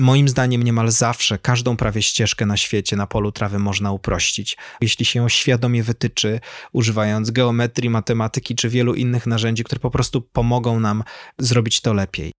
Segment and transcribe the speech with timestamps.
[0.00, 5.04] Moim zdaniem niemal zawsze każdą prawie ścieżkę na świecie na polu trawy można uprościć, jeśli
[5.04, 6.40] się ją świadomie wytyczy,
[6.72, 11.04] używając geometrii, matematyki czy wielu innych narzędzi, które po prostu pomogą nam
[11.38, 12.32] zrobić to lepiej.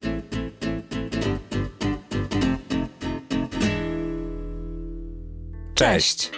[5.75, 6.31] Cześć!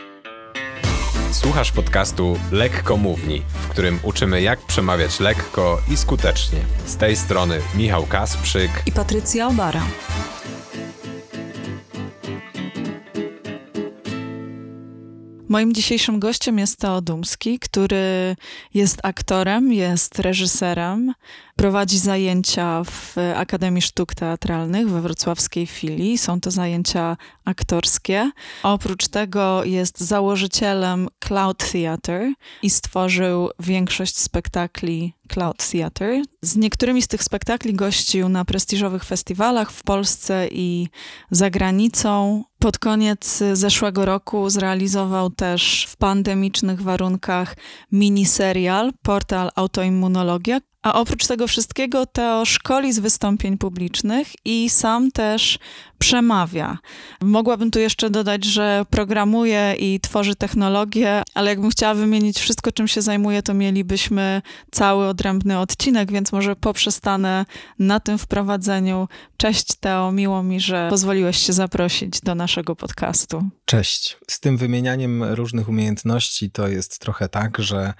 [1.32, 6.58] Słuchasz podcastu Lekko Mówni, w którym uczymy jak przemawiać lekko i skutecznie.
[6.86, 9.82] Z tej strony Michał Kasprzyk i Patrycja Obara.
[15.52, 18.36] Moim dzisiejszym gościem jest Teo Dumski, który
[18.74, 21.14] jest aktorem, jest reżyserem,
[21.56, 26.18] prowadzi zajęcia w Akademii Sztuk Teatralnych we wrocławskiej filii.
[26.18, 28.30] Są to zajęcia aktorskie.
[28.62, 36.22] Oprócz tego jest założycielem Cloud Theatre i stworzył większość spektakli Cloud Theatre.
[36.42, 40.88] Z niektórymi z tych spektakli gościł na prestiżowych festiwalach w Polsce i
[41.30, 42.44] za granicą.
[42.58, 47.56] Pod koniec zeszłego roku zrealizował też w pandemicznych warunkach
[47.92, 55.58] miniserial Portal Autoimmunologia, a oprócz tego wszystkiego Teo szkoli z wystąpień publicznych i sam też
[56.02, 56.78] przemawia.
[57.20, 62.88] Mogłabym tu jeszcze dodać, że programuje i tworzy technologię, ale jakbym chciała wymienić wszystko, czym
[62.88, 67.46] się zajmuje, to mielibyśmy cały odrębny odcinek, więc może poprzestanę
[67.78, 69.08] na tym wprowadzeniu.
[69.36, 73.48] Cześć Teo, miło mi, że pozwoliłeś się zaprosić do naszego podcastu.
[73.64, 74.16] Cześć.
[74.30, 77.94] Z tym wymienianiem różnych umiejętności to jest trochę tak, że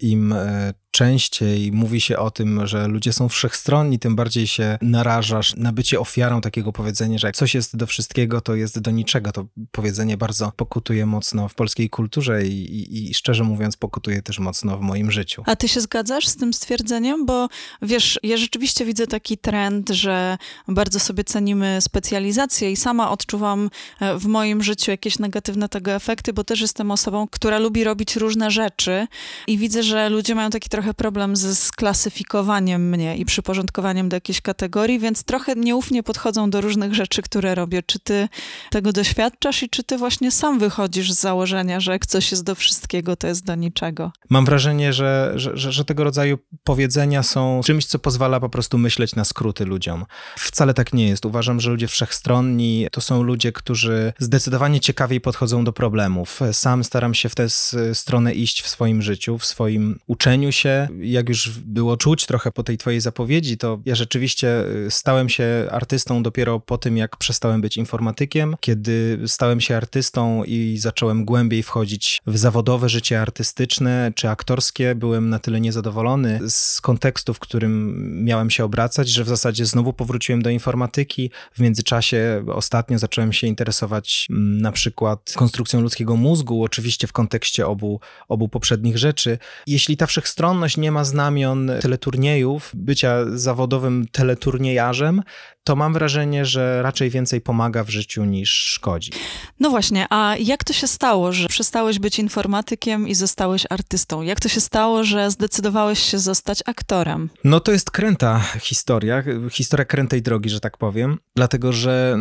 [0.00, 5.56] im e, częściej mówi się o tym, że ludzie są wszechstronni, tym bardziej się narażasz
[5.56, 9.32] na bycie ofiarą takiego powiedzenia, że jak coś jest do wszystkiego, to jest do niczego.
[9.32, 14.38] To powiedzenie bardzo pokutuje mocno w polskiej kulturze i, i, i szczerze mówiąc pokutuje też
[14.38, 15.42] mocno w moim życiu.
[15.46, 17.26] A ty się zgadzasz z tym stwierdzeniem?
[17.26, 17.48] Bo
[17.82, 24.18] wiesz, ja rzeczywiście widzę taki trend, że bardzo sobie cenimy specjalizację i sama odczuwam e,
[24.18, 28.50] w moim życiu jakieś negatywne tego efekty, bo też jestem osobą, która lubi robić różne
[28.50, 29.06] rzeczy
[29.46, 34.40] i widzę, że ludzie mają taki trochę problem ze sklasyfikowaniem mnie i przyporządkowaniem do jakiejś
[34.40, 37.82] kategorii, więc trochę nieufnie podchodzą do różnych rzeczy, które robię.
[37.82, 38.28] Czy ty
[38.70, 42.54] tego doświadczasz i czy ty właśnie sam wychodzisz z założenia, że jak coś jest do
[42.54, 44.12] wszystkiego, to jest do niczego?
[44.30, 48.78] Mam wrażenie, że, że, że, że tego rodzaju powiedzenia są czymś, co pozwala po prostu
[48.78, 50.04] myśleć na skróty ludziom.
[50.38, 51.24] Wcale tak nie jest.
[51.24, 56.40] Uważam, że ludzie wszechstronni to są ludzie, którzy zdecydowanie ciekawiej podchodzą do problemów.
[56.52, 57.46] Sam staram się w tę
[57.94, 60.88] stronę iść w swoim życiu, w swoim uczeniu się.
[61.00, 65.44] Jak już było czuć trochę po tej twojej zapowiedzi, to ja rzeczywiście y, stałem się
[65.70, 68.56] artystą dopiero po tym, jak przestałem być informatykiem.
[68.60, 75.30] Kiedy stałem się artystą i zacząłem głębiej wchodzić w zawodowe życie artystyczne czy aktorskie, byłem
[75.30, 80.42] na tyle niezadowolony z kontekstu, w którym miałem się obracać, że w zasadzie znowu powróciłem
[80.42, 81.30] do informatyki.
[81.52, 87.66] W międzyczasie ostatnio zacząłem się interesować mm, na przykład konstrukcją ludzkiego mózgu, oczywiście w kontekście
[87.66, 89.38] obu, obu poprzednich rzeczy.
[89.66, 95.22] Jeśli ta wszechstronność nie ma znamion teleturniejów, bycia zawodowym teleturniejarzem,
[95.64, 99.12] to mam wrażenie, że raczej więcej pomaga w życiu niż szkodzi.
[99.60, 104.22] No właśnie, a jak to się stało, że przestałeś być informatykiem i zostałeś artystą?
[104.22, 107.30] Jak to się stało, że zdecydowałeś się zostać aktorem?
[107.44, 112.18] No to jest kręta historia, historia krętej drogi, że tak powiem, dlatego że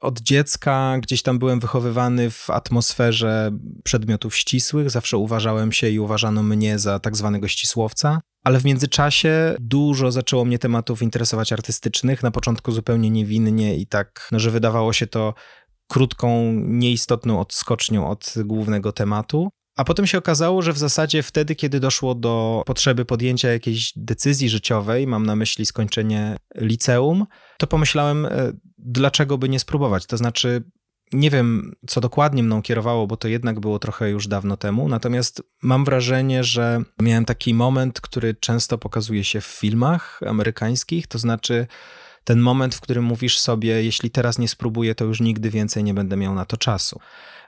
[0.00, 3.50] od dziecka gdzieś tam byłem wychowywany w atmosferze
[3.84, 8.20] przedmiotów ścisłych, zawsze uważałem się i uważano mnie za tak zwanego ścisłowca.
[8.44, 14.28] Ale w międzyczasie dużo zaczęło mnie tematów interesować artystycznych, na początku zupełnie niewinnie i tak,
[14.32, 15.34] no, że wydawało się to
[15.88, 19.50] krótką, nieistotną odskocznią od głównego tematu.
[19.76, 24.48] A potem się okazało, że w zasadzie wtedy, kiedy doszło do potrzeby podjęcia jakiejś decyzji
[24.48, 27.26] życiowej, mam na myśli skończenie liceum,
[27.58, 30.06] to pomyślałem, e, dlaczego by nie spróbować.
[30.06, 30.64] To znaczy,
[31.12, 35.42] nie wiem, co dokładnie mną kierowało, bo to jednak było trochę już dawno temu, natomiast
[35.62, 41.66] mam wrażenie, że miałem taki moment, który często pokazuje się w filmach amerykańskich, to znaczy
[42.24, 45.94] ten moment, w którym mówisz sobie, jeśli teraz nie spróbuję, to już nigdy więcej nie
[45.94, 47.00] będę miał na to czasu.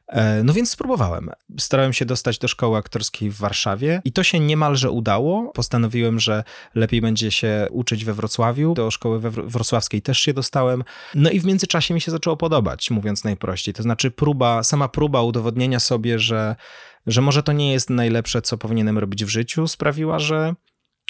[0.08, 1.30] E, no więc spróbowałem.
[1.58, 5.52] Starałem się dostać do szkoły aktorskiej w Warszawie i to się niemalże udało.
[5.54, 8.74] Postanowiłem, że lepiej będzie się uczyć we Wrocławiu.
[8.74, 10.84] Do szkoły we wrocławskiej też się dostałem.
[11.14, 13.74] No i w międzyczasie mi się zaczęło podobać, mówiąc najprościej.
[13.74, 16.56] To znaczy próba, sama próba udowodnienia sobie, że,
[17.06, 20.54] że może to nie jest najlepsze, co powinienem robić w życiu, sprawiła, że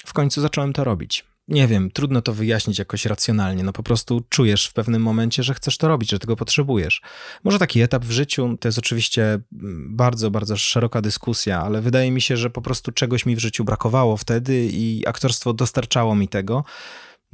[0.05, 3.63] w końcu zacząłem to robić nie wiem, trudno to wyjaśnić jakoś racjonalnie.
[3.63, 7.01] No po prostu czujesz w pewnym momencie, że chcesz to robić, że tego potrzebujesz.
[7.43, 12.11] Może taki etap w życiu to jest oczywiście mm, bardzo, bardzo szeroka dyskusja, ale wydaje
[12.11, 16.27] mi się, że po prostu czegoś mi w życiu brakowało wtedy i aktorstwo dostarczało mi
[16.27, 16.63] tego.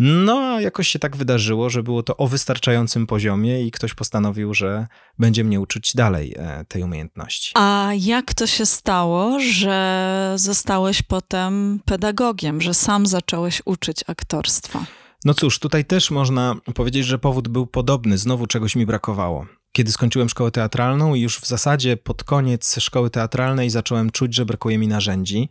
[0.04, 4.54] No, a jakoś się tak wydarzyło, że było to o wystarczającym poziomie i ktoś postanowił,
[4.54, 4.88] że
[5.20, 7.52] będzie mnie uczyć dalej e, tej umiejętności.
[7.56, 14.86] A jak to się stało, że zostałeś potem pedagogiem, że sam zacząłeś uczyć aktorstwa?
[15.26, 19.46] No cóż, tutaj też można powiedzieć, że powód był podobny, znowu czegoś mi brakowało.
[19.72, 24.46] Kiedy skończyłem szkołę teatralną i już w zasadzie pod koniec szkoły teatralnej zacząłem czuć, że
[24.46, 25.50] brakuje mi narzędzi.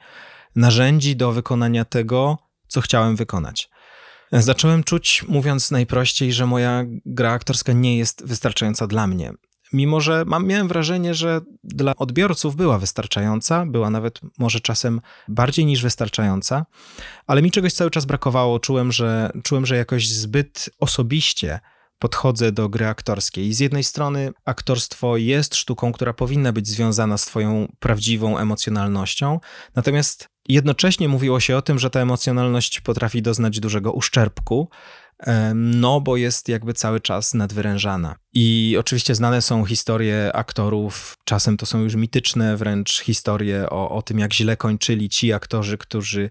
[0.56, 2.38] Narzędzi do wykonania tego,
[2.68, 3.69] co chciałem wykonać.
[4.32, 9.32] Zacząłem czuć, mówiąc najprościej, że moja gra aktorska nie jest wystarczająca dla mnie.
[9.72, 15.66] Mimo, że mam, miałem wrażenie, że dla odbiorców była wystarczająca, była nawet może czasem bardziej
[15.66, 16.66] niż wystarczająca,
[17.26, 18.58] ale mi czegoś cały czas brakowało.
[18.58, 21.60] Czułem, że, czułem, że jakoś zbyt osobiście
[21.98, 23.52] podchodzę do gry aktorskiej.
[23.52, 29.40] Z jednej strony aktorstwo jest sztuką, która powinna być związana z twoją prawdziwą emocjonalnością,
[29.74, 34.68] natomiast jednocześnie mówiło się o tym, że ta emocjonalność potrafi doznać dużego uszczerbku,
[35.54, 38.16] no bo jest jakby cały czas nadwyrężana.
[38.32, 44.02] I oczywiście znane są historie aktorów, czasem to są już mityczne wręcz historie o, o
[44.02, 46.30] tym, jak źle kończyli ci aktorzy, którzy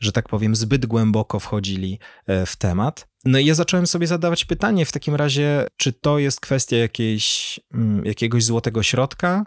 [0.00, 3.08] że tak powiem, zbyt głęboko wchodzili e, w temat.
[3.24, 7.60] No i ja zacząłem sobie zadawać pytanie w takim razie, czy to jest kwestia jakiejś,
[7.74, 9.44] mm, jakiegoś złotego środka,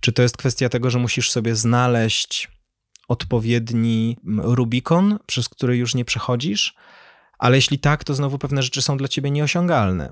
[0.00, 2.53] czy to jest kwestia tego, że musisz sobie znaleźć
[3.08, 6.74] odpowiedni Rubikon, przez który już nie przechodzisz,
[7.38, 10.10] ale jeśli tak, to znowu pewne rzeczy są dla ciebie nieosiągalne.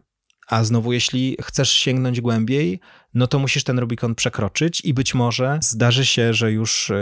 [0.49, 2.81] A znowu, jeśli chcesz sięgnąć głębiej,
[3.15, 6.93] no to musisz ten Rubikon przekroczyć i być może zdarzy się, że już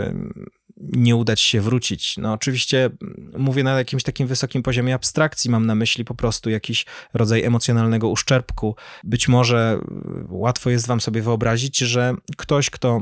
[0.77, 2.17] nie udać się wrócić.
[2.17, 2.89] No oczywiście
[3.37, 8.09] mówię na jakimś takim wysokim poziomie abstrakcji, mam na myśli po prostu jakiś rodzaj emocjonalnego
[8.09, 8.75] uszczerbku.
[9.03, 9.79] Być może
[10.29, 13.01] łatwo jest wam sobie wyobrazić, że ktoś, kto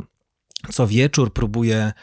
[0.71, 1.93] co wieczór próbuje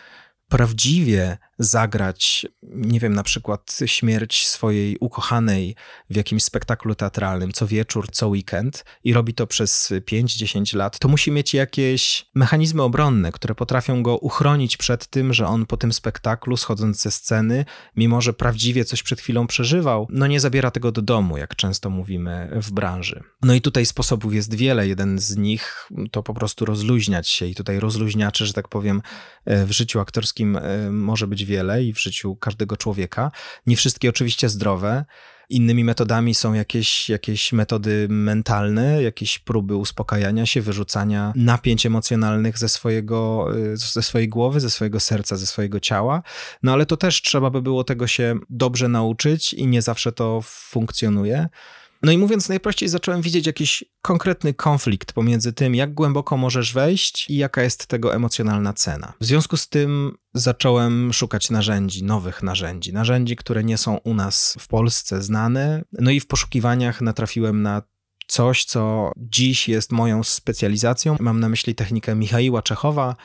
[0.48, 5.76] prawdziwie zagrać, nie wiem, na przykład śmierć swojej ukochanej
[6.11, 11.08] w jakimś spektaklu teatralnym co wieczór, co weekend i robi to przez 5-10 lat, to
[11.08, 15.93] musi mieć jakieś mechanizmy obronne, które potrafią go uchronić przed tym, że on po tym
[15.93, 17.64] spektaklu, schodząc ze sceny,
[17.97, 21.91] mimo że prawdziwie coś przed chwilą przeżywał, no nie zabiera tego do domu, jak często
[21.91, 23.23] mówimy w branży.
[23.43, 24.88] No i tutaj sposobów jest wiele.
[24.88, 29.03] Jeden z nich to po prostu rozluźniać się i tutaj rozluźniaczy, że tak powiem,
[29.47, 33.31] w życiu aktorskim e, może być wiele i w życiu każdego człowieka.
[33.66, 35.04] Nie wszystkie oczywiście zdrowe.
[35.48, 42.69] Innymi metodami są jakieś, jakieś metody mentalne, jakieś próby uspokajania się, wyrzucania napięć emocjonalnych ze,
[42.69, 46.22] swojego, y, ze swojej głowy, ze swojego serca, ze swojego ciała.
[46.62, 50.40] No ale to też trzeba by było tego się dobrze nauczyć i nie zawsze to
[50.44, 51.48] funkcjonuje.
[52.06, 57.31] No i mówiąc najprościej, zacząłem widzieć jakiś konkretny konflikt pomiędzy tym, jak głęboko możesz wejść
[57.31, 59.12] i jaka jest tego emocjonalna cena.
[59.20, 64.56] W związku z tym zacząłem szukać narzędzi, nowych narzędzi, narzędzi, które nie są u nas
[64.58, 65.85] w Polsce znane.
[65.93, 67.82] No i w poszukiwaniach natrafiłem na
[68.26, 71.17] coś, co dziś jest moją specjalizacją.
[71.20, 73.17] Mam na myśli technikę Michaiła Czechowa,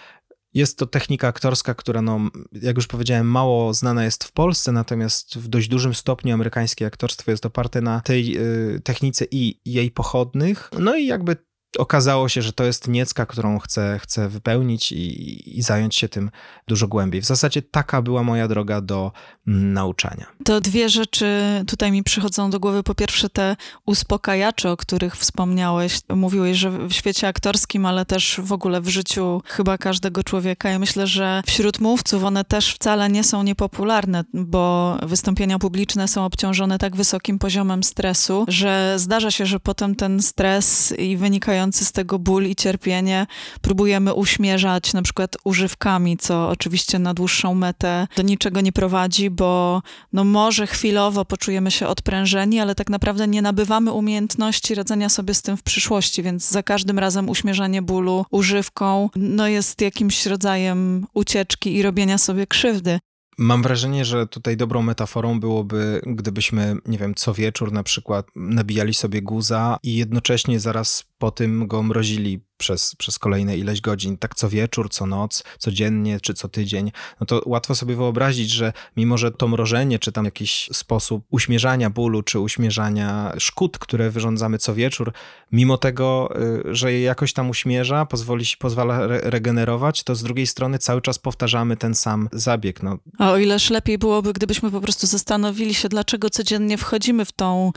[0.54, 2.20] jest to technika aktorska, która, no,
[2.54, 7.32] jak już powiedziałem, mało znana jest w Polsce, natomiast w dość dużym stopniu amerykańskie aktorstwo
[7.32, 10.70] jest oparte na tej y, technice i jej pochodnych.
[10.80, 15.62] No i jakby okazało się, że to jest niecka, którą chcę, chcę wypełnić i, i,
[15.62, 16.32] zająć się tym
[16.68, 17.22] dużo głębiej.
[17.22, 19.12] W zasadzie taka była moja droga do
[19.48, 20.26] mm, nauczania.
[20.46, 22.84] To dwie rzeczy tutaj mi przychodzą do głowy.
[22.84, 26.00] Po pierwsze te uspokajacze, o których wspomniałeś.
[26.10, 30.70] Mówiłeś, że w świecie aktorskim, ale też w ogóle w życiu chyba każdego człowieka.
[30.70, 36.26] Ja myślę, że wśród mówców one też wcale nie są niepopularne, bo wystąpienia publiczne są
[36.26, 41.86] obciążone tak wysokim poziomem stresu, że zdarza się, że potem ten stres i wynikający wynikający
[41.86, 43.28] z tego ból i cierpienie
[43.62, 49.82] próbujemy uśmierzać na przykład używkami, co oczywiście na dłuższą metę do niczego nie prowadzi, bo
[50.14, 55.42] no może chwilowo poczujemy się odprężeni, ale tak naprawdę nie nabywamy umiejętności radzenia sobie z
[55.42, 61.76] tym w przyszłości, więc za każdym razem uśmierzanie bólu używką no jest jakimś rodzajem ucieczki
[61.76, 63.00] i robienia sobie krzywdy.
[63.38, 68.94] Mam wrażenie, że tutaj dobrą metaforą byłoby, gdybyśmy, nie wiem, co wieczór na przykład nabijali
[68.94, 74.36] sobie guza i jednocześnie zaraz po tym go mrozili przez, przez kolejne ileś godzin, tak
[74.36, 79.18] co wieczór, co noc, codziennie czy co tydzień, no to łatwo sobie wyobrazić, że mimo,
[79.18, 84.74] że to mrożenie, czy tam jakiś sposób uśmierzania bólu, czy uśmierzania szkód, które wyrządzamy co
[84.74, 85.14] wieczór,
[85.52, 86.34] mimo tego,
[86.70, 91.02] y, że je jakoś tam uśmierza, pozwoli, pozwala re regenerować, to z drugiej strony cały
[91.02, 92.84] czas powtarzamy ten sam zabieg.
[92.84, 92.98] No.
[93.18, 97.72] A o ileż lepiej byłoby, gdybyśmy po prostu zastanowili się, dlaczego codziennie wchodzimy w tą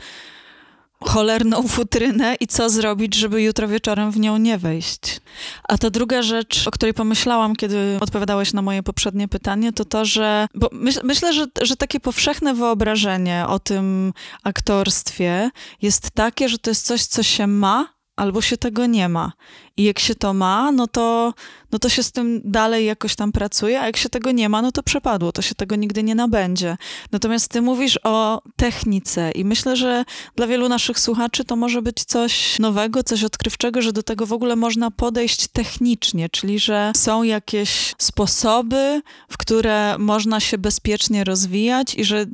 [1.07, 5.21] cholerną futrynę i co zrobić, żeby jutro wieczorem w nią nie wejść.
[5.63, 10.05] A ta druga rzecz, o której pomyślałam, kiedy odpowiadałeś na moje poprzednie pytanie, to to,
[10.05, 15.49] że myśl, myślę, że, że takie powszechne wyobrażenie o tym aktorstwie
[15.81, 19.31] jest takie, że to jest coś, co się ma, albo się tego nie ma.
[19.77, 21.33] I jak się to ma, no to,
[21.71, 24.61] no to się z tym dalej jakoś tam pracuje, a jak się tego nie ma,
[24.61, 26.77] no to przepadło, to się tego nigdy nie nabędzie.
[27.11, 30.05] Natomiast ty mówisz o technice i myślę, że
[30.35, 34.33] dla wielu naszych słuchaczy to może być coś nowego, coś odkrywczego, że do tego w
[34.33, 41.95] ogóle można podejść technicznie, czyli że są jakieś sposoby, w które można się bezpiecznie rozwijać
[41.95, 42.25] i że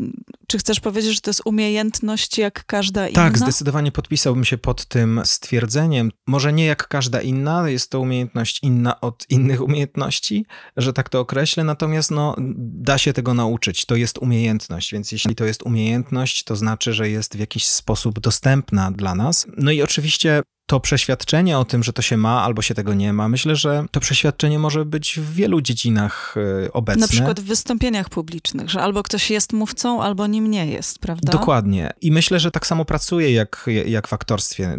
[0.47, 3.23] czy chcesz powiedzieć, że to jest umiejętność jak każda inna?
[3.23, 6.11] Tak, zdecydowanie podpisałbym się pod tym stwierdzeniem.
[6.27, 7.30] Może nie jak każda inna,
[7.67, 10.45] jest to umiejętność inna od innych umiejętności,
[10.77, 13.85] że tak to określę, natomiast no, da się tego nauczyć.
[13.85, 18.19] To jest umiejętność, więc jeśli to jest umiejętność, to znaczy, że jest w jakiś sposób
[18.19, 19.47] dostępna dla nas.
[19.57, 23.13] No i oczywiście to przeświadczenie o tym, że to się ma albo się tego nie
[23.13, 26.35] ma, myślę, że to przeświadczenie może być w wielu dziedzinach
[26.65, 27.01] e, obecne.
[27.01, 31.31] Na przykład w wystąpieniach publicznych, że albo ktoś jest mówcą, albo nim nie jest, prawda?
[31.31, 31.93] Dokładnie.
[32.01, 34.77] I myślę, że tak samo pracuje jak, jak w aktorstwie.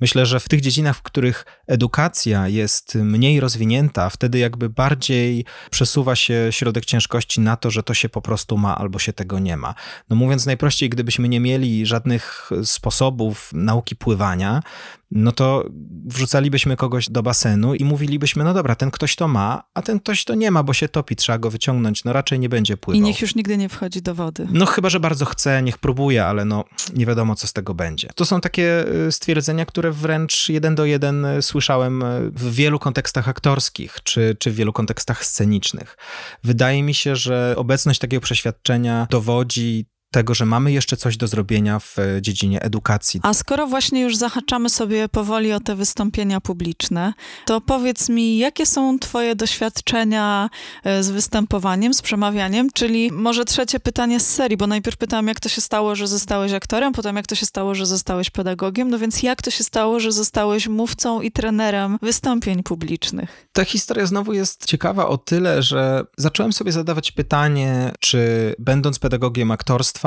[0.00, 6.16] Myślę, że w tych dziedzinach, w których edukacja jest mniej rozwinięta, wtedy jakby bardziej przesuwa
[6.16, 9.56] się środek ciężkości na to, że to się po prostu ma albo się tego nie
[9.56, 9.74] ma.
[10.10, 14.62] No mówiąc najprościej, gdybyśmy nie mieli żadnych sposobów nauki pływania,
[15.10, 15.64] no to
[16.06, 20.24] wrzucalibyśmy kogoś do basenu i mówilibyśmy, no dobra, ten ktoś to ma, a ten ktoś
[20.24, 23.00] to nie ma, bo się topi, trzeba go wyciągnąć, no raczej nie będzie pływał.
[23.00, 24.48] I niech już nigdy nie wchodzi do wody.
[24.52, 28.08] No chyba, że bardzo chce, niech próbuje, ale no nie wiadomo, co z tego będzie.
[28.14, 32.78] To są takie y, stwierdzenia, które wręcz jeden do jeden y, słyszałem y, w wielu
[32.78, 35.96] kontekstach aktorskich, czy, czy w wielu kontekstach scenicznych.
[36.44, 41.78] Wydaje mi się, że obecność takiego przeświadczenia dowodzi tego, że mamy jeszcze coś do zrobienia
[41.78, 43.20] w e, dziedzinie edukacji.
[43.22, 47.12] A skoro właśnie już zahaczamy sobie powoli o te wystąpienia publiczne,
[47.46, 50.50] to powiedz mi, jakie są Twoje doświadczenia
[50.84, 52.68] e, z występowaniem, z przemawianiem?
[52.74, 56.52] Czyli może trzecie pytanie z serii, bo najpierw pytałam, jak to się stało, że zostałeś
[56.52, 60.00] aktorem, potem jak to się stało, że zostałeś pedagogiem, no więc jak to się stało,
[60.00, 63.48] że zostałeś mówcą i trenerem wystąpień publicznych?
[63.52, 68.18] Ta historia znowu jest ciekawa o tyle, że zacząłem sobie zadawać pytanie, czy
[68.58, 69.97] będąc pedagogiem aktorstwa,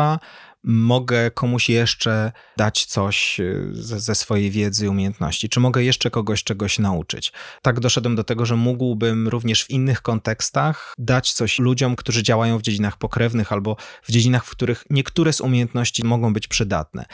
[0.64, 5.50] mogę komuś jeszcze dać coś y, ze, ze, swojej wiedzy i umiejętności?
[5.50, 7.32] Czy mogę jeszcze kogoś czegoś nauczyć?
[7.62, 12.58] Tak doszedłem do tego, że mógłbym również w innych kontekstach dać coś ludziom, którzy działają
[12.58, 17.06] w dziedzinach pokrewnych albo w dziedzinach, w których niektóre z umiejętności mogą być przydatne.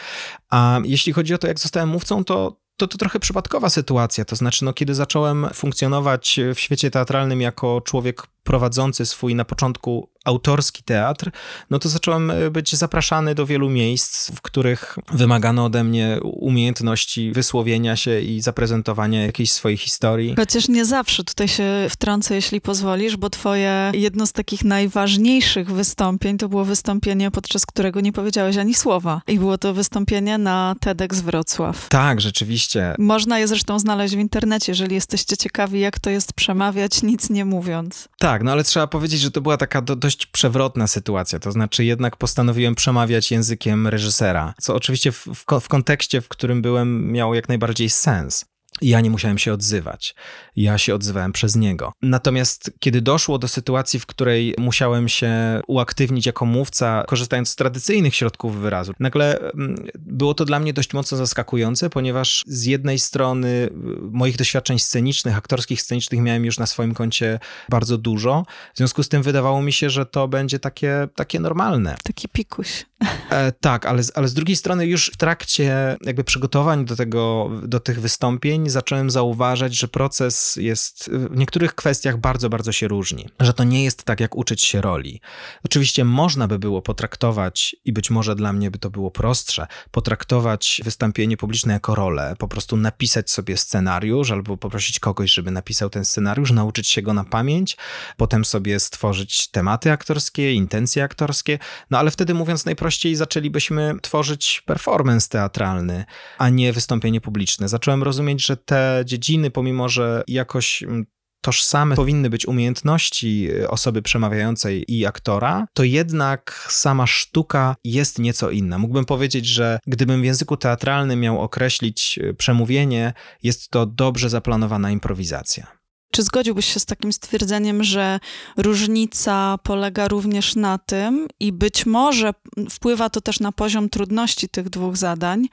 [0.49, 4.25] A jeśli chodzi o to, jak zostałem mówcą, to to, to trochę przypadkowa sytuacja.
[4.25, 10.09] To znaczy, no, kiedy zacząłem funkcjonować w świecie teatralnym jako człowiek prowadzący swój na początku
[10.25, 11.31] autorski teatr,
[11.69, 17.31] no to zacząłem e, być zapraszany do wielu miejsc, w których wymagano ode mnie umiejętności
[17.31, 20.35] wysłowienia się i zaprezentowania jakiejś swojej historii.
[20.35, 26.37] Chociaż nie zawsze tutaj się wtrącę, jeśli pozwolisz, bo twoje jedno z takich najważniejszych wystąpień
[26.37, 29.21] to było wystąpienie, podczas którego nie powiedziałeś ani słowa.
[29.27, 31.89] I było to wystąpienie na TEDx Wrocław.
[31.89, 32.95] Tak, rzeczywiście.
[32.99, 37.45] Można je zresztą znaleźć w internecie, jeżeli jesteście ciekawi, jak to jest przemawiać, nic nie
[37.45, 38.09] mówiąc.
[38.19, 41.39] Tak, no ale trzeba powiedzieć, że to była taka do, dość przewrotna sytuacja.
[41.39, 46.61] To znaczy, jednak postanowiłem przemawiać językiem reżysera, co oczywiście w, w, w kontekście, w którym
[46.61, 48.45] byłem, miało jak najbardziej sens.
[48.81, 50.15] Ja nie musiałem się odzywać.
[50.55, 51.91] Ja się odzywałem przez niego.
[52.01, 55.31] Natomiast kiedy doszło do sytuacji, w której musiałem się
[55.67, 60.93] uaktywnić jako mówca, korzystając z tradycyjnych środków wyrazu, nagle mm, było to dla mnie dość
[60.93, 63.71] mocno zaskakujące, ponieważ z jednej strony y,
[64.11, 68.45] moich doświadczeń scenicznych, aktorskich, scenicznych miałem już na swoim koncie bardzo dużo.
[68.73, 71.97] W związku z tym wydawało mi się, że to będzie takie, takie normalne.
[72.03, 72.85] Taki pikuś.
[73.29, 77.79] E, tak, ale, ale z drugiej strony już w trakcie jakby przygotowań do, tego, do
[77.79, 83.29] tych wystąpień zacząłem zauważać, że proces jest w niektórych kwestiach bardzo, bardzo się różni.
[83.39, 85.21] Że to nie jest tak, jak uczyć się roli.
[85.65, 90.81] Oczywiście można by było potraktować, i być może dla mnie by to było prostsze, potraktować
[90.83, 96.05] wystąpienie publiczne jako rolę, po prostu napisać sobie scenariusz albo poprosić kogoś, żeby napisał ten
[96.05, 97.77] scenariusz, nauczyć się go na pamięć,
[98.17, 105.29] potem sobie stworzyć tematy aktorskie, intencje aktorskie, no ale wtedy mówiąc najprościej zaczęlibyśmy tworzyć performance
[105.29, 106.05] teatralny,
[106.37, 107.67] a nie wystąpienie publiczne.
[107.67, 111.05] Zacząłem rozumieć, że te dziedziny, pomimo że jakoś mm,
[111.41, 118.49] tożsame powinny być umiejętności y, osoby przemawiającej i aktora, to jednak sama sztuka jest nieco
[118.49, 118.77] inna.
[118.77, 123.13] Mógłbym powiedzieć, że gdybym w języku teatralnym miał określić y, przemówienie,
[123.43, 125.76] jest to dobrze zaplanowana improwizacja.
[126.17, 128.19] Czy zgodziłbyś się z takim stwierdzeniem, że
[128.57, 132.33] różnica polega również na tym i być może
[132.69, 135.47] wpływa to też na poziom trudności tych dwóch zadań?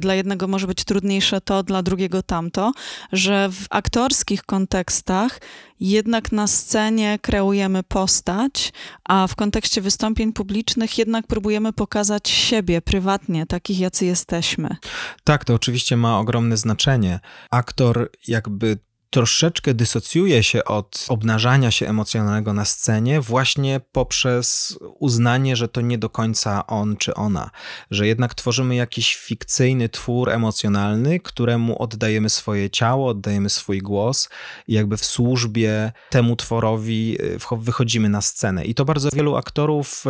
[0.00, 2.72] Dla jednego może być trudniejsze to, dla drugiego tamto,
[3.12, 5.40] że w aktorskich kontekstach
[5.80, 8.72] jednak na scenie kreujemy postać,
[9.04, 14.76] a w kontekście wystąpień publicznych jednak próbujemy pokazać siebie prywatnie, takich jacy jesteśmy.
[15.24, 17.20] Tak, to oczywiście ma ogromne znaczenie.
[17.50, 18.78] Aktor jakby
[19.14, 25.98] troszeczkę dysocjuje się od obnażania się emocjonalnego na scenie właśnie poprzez uznanie, że to nie
[25.98, 27.50] do końca on czy ona,
[27.90, 34.28] że jednak tworzymy jakiś fikcyjny twór emocjonalny, któremu oddajemy swoje ciało, oddajemy swój głos
[34.68, 38.64] i jakby w służbie temu tworowi y, wychodzimy na scenę.
[38.64, 40.04] I to bardzo wielu aktorów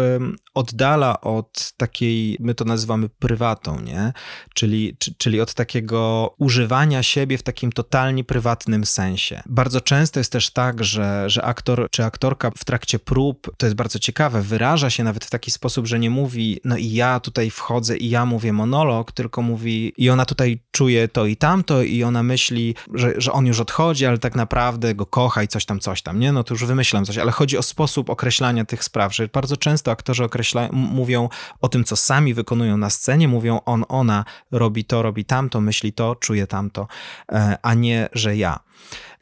[0.54, 4.12] oddala od takiej, my to nazywamy prywatą, nie?
[4.54, 9.42] Czyli, czyli od takiego używania siebie w takim totalnie prywatnym sensie.
[9.46, 13.76] Bardzo często jest też tak, że, że aktor czy aktorka w trakcie prób, to jest
[13.76, 17.50] bardzo ciekawe, wyraża się nawet w taki sposób, że nie mówi, no i ja tutaj
[17.50, 22.02] wchodzę i ja mówię monolog, tylko mówi i ona tutaj czuje to i tamto i
[22.02, 25.80] ona myśli, że, że on już odchodzi, ale tak naprawdę go kocha i coś tam,
[25.80, 26.32] coś tam, nie?
[26.32, 29.90] No to już wymyślam coś, ale chodzi o sposób określania tych spraw, że bardzo często
[29.90, 31.28] aktorzy określa, mówią
[31.60, 35.92] o tym, co sami wykonują na scenie, mówią on, ona robi to, robi tamto, myśli
[35.92, 36.86] to, czuje tamto,
[37.32, 38.60] e, a nie, że ja.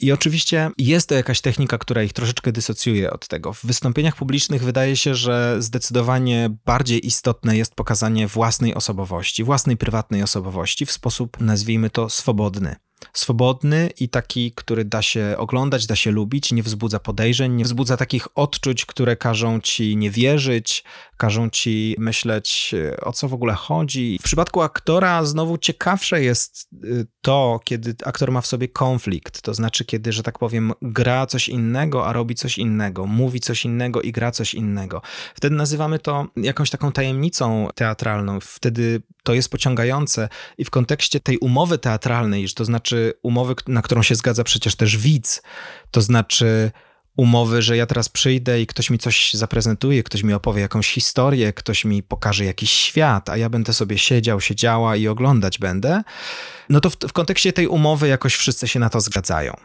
[0.00, 3.52] I oczywiście jest to jakaś technika, która ich troszeczkę dysocjuje od tego.
[3.52, 10.22] W wystąpieniach publicznych wydaje się, że zdecydowanie bardziej istotne jest pokazanie własnej osobowości, własnej prywatnej
[10.22, 12.76] osobowości w sposób, nazwijmy to, swobodny
[13.12, 17.96] swobodny i taki, który da się oglądać, da się lubić, nie wzbudza podejrzeń, nie wzbudza
[17.96, 20.84] takich odczuć, które każą ci nie wierzyć,
[21.16, 24.18] każą ci myśleć, e, o co w ogóle chodzi.
[24.20, 26.86] W przypadku aktora znowu ciekawsze jest e,
[27.20, 31.48] to, kiedy aktor ma w sobie konflikt, to znaczy, kiedy, że tak powiem, gra coś
[31.48, 35.02] innego, a robi coś innego, mówi coś innego i gra coś innego.
[35.34, 38.40] Wtedy nazywamy to jakąś taką tajemnicą teatralną.
[38.40, 44.02] Wtedy to jest pociągające i w kontekście tej umowy teatralnej, to znaczy umowy, na którą
[44.02, 45.42] się zgadza przecież też widz,
[45.90, 46.70] to znaczy
[47.16, 51.52] umowy, że ja teraz przyjdę i ktoś mi coś zaprezentuje, ktoś mi opowie jakąś historię,
[51.52, 56.02] ktoś mi pokaże jakiś świat, a ja będę sobie siedział, siedziała i oglądać będę,
[56.68, 59.56] no to w, w kontekście tej umowy jakoś wszyscy się na to zgadzają.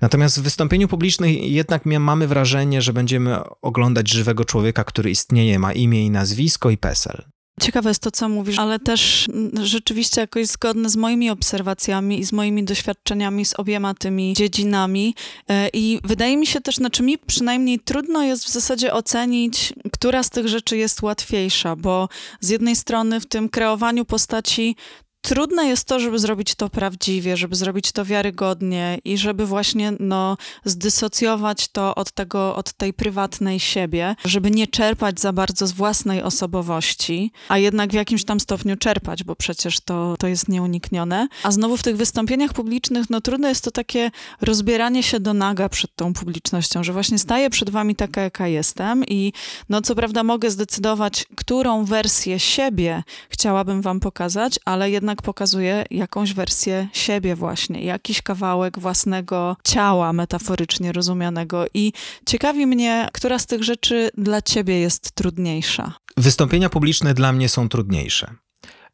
[0.00, 5.72] Natomiast w wystąpieniu publicznym jednak mamy wrażenie, że będziemy oglądać żywego człowieka, który istnieje, ma
[5.72, 7.33] imię i nazwisko i PESEL.
[7.60, 12.24] Ciekawe jest to, co mówisz, ale też mm, rzeczywiście jakoś zgodne z moimi obserwacjami i
[12.24, 15.14] z moimi doświadczeniami z obiema tymi dziedzinami.
[15.48, 20.22] E, I wydaje mi się też, znaczy mi przynajmniej trudno jest w zasadzie ocenić, która
[20.22, 22.08] z tych rzeczy jest łatwiejsza, bo
[22.40, 24.76] z jednej strony w tym kreowaniu postaci
[25.24, 30.36] trudne jest to, żeby zrobić to prawdziwie, żeby zrobić to wiarygodnie i żeby właśnie no,
[30.64, 36.22] zdysocjować to od, tego, od tej prywatnej siebie, żeby nie czerpać za bardzo z własnej
[36.22, 41.28] osobowości, a jednak w jakimś tam stopniu czerpać, bo przecież to, to jest nieuniknione.
[41.42, 44.10] A znowu w tych wystąpieniach publicznych, no trudne jest to takie
[44.40, 49.04] rozbieranie się do naga przed tą publicznością, że właśnie staję przed wami taka, jaka jestem
[49.04, 49.32] i
[49.68, 56.32] no co prawda mogę zdecydować, którą wersję siebie chciałabym wam pokazać, ale jednak pokazuje jakąś
[56.32, 61.92] wersję siebie właśnie, jakiś kawałek własnego ciała metaforycznie rozumianego i
[62.26, 65.92] ciekawi mnie, która z tych rzeczy dla ciebie jest trudniejsza.
[66.16, 68.34] Wystąpienia publiczne dla mnie są trudniejsze.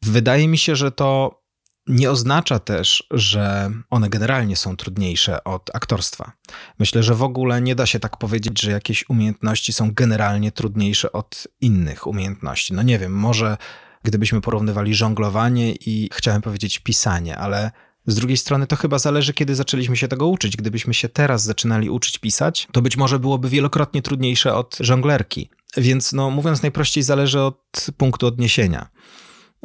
[0.01, 1.41] Wydaje mi się, że to
[1.87, 6.31] nie oznacza też, że one generalnie są trudniejsze od aktorstwa.
[6.79, 11.11] Myślę, że w ogóle nie da się tak powiedzieć, że jakieś umiejętności są generalnie trudniejsze
[11.11, 12.73] od innych umiejętności.
[12.73, 13.57] No nie wiem, może
[14.03, 17.71] gdybyśmy porównywali żonglowanie i chciałem powiedzieć pisanie, ale
[18.07, 20.57] z drugiej strony to chyba zależy, kiedy zaczęliśmy się tego uczyć.
[20.57, 25.49] Gdybyśmy się teraz zaczynali uczyć pisać, to być może byłoby wielokrotnie trudniejsze od żonglerki.
[25.77, 28.89] Więc no, mówiąc najprościej, zależy od punktu odniesienia.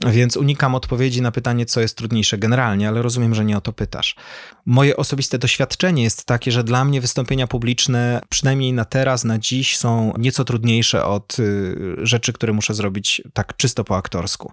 [0.02, 3.72] Więc unikam odpowiedzi na pytanie, co jest trudniejsze generalnie, ale rozumiem, że nie o to
[3.72, 4.16] pytasz.
[4.66, 9.76] Moje osobiste doświadczenie jest takie, że dla mnie wystąpienia publiczne, przynajmniej na teraz, na dziś,
[9.76, 14.52] są nieco trudniejsze od y, rzeczy, które muszę zrobić tak czysto po aktorsku.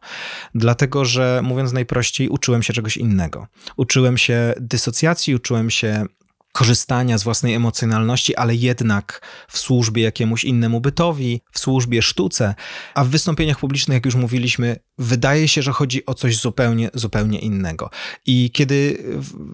[0.55, 3.47] Dlatego, że mówiąc najprościej, uczyłem się czegoś innego.
[3.77, 6.05] Uczyłem się dysocjacji, uczyłem się
[6.53, 12.55] korzystania z własnej emocjonalności, ale jednak w służbie jakiemuś innemu bytowi, w służbie sztuce,
[12.93, 17.39] a w wystąpieniach publicznych, jak już mówiliśmy, wydaje się, że chodzi o coś zupełnie, zupełnie
[17.39, 17.89] innego.
[18.25, 19.03] I kiedy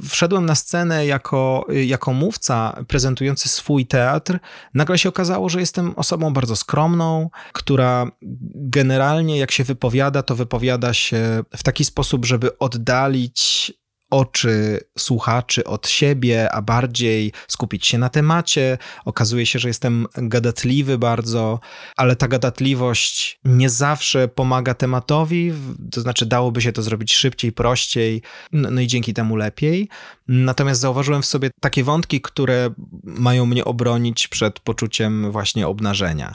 [0.09, 4.39] wszedłem na scenę jako, jako mówca prezentujący swój teatr,
[4.73, 8.11] nagle się okazało, że jestem osobą bardzo skromną, która
[8.55, 13.73] generalnie jak się wypowiada, to wypowiada się w taki sposób, żeby oddalić
[14.09, 18.77] oczy słuchaczy od siebie, a bardziej skupić się na temacie.
[19.05, 21.59] Okazuje się, że jestem gadatliwy bardzo,
[21.95, 25.53] ale ta gadatliwość nie zawsze pomaga tematowi,
[25.91, 29.89] to znaczy dałoby się to zrobić szybciej, prościej, no, i dzięki temu lepiej.
[30.27, 32.69] Natomiast zauważyłem w sobie takie wątki, które
[33.03, 36.33] mają mnie obronić przed poczuciem właśnie obnażenia.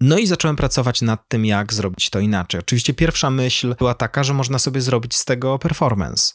[0.00, 2.60] No i zacząłem pracować nad tym, jak zrobić to inaczej.
[2.60, 6.34] Oczywiście pierwsza myśl była taka, że można sobie zrobić z tego performance.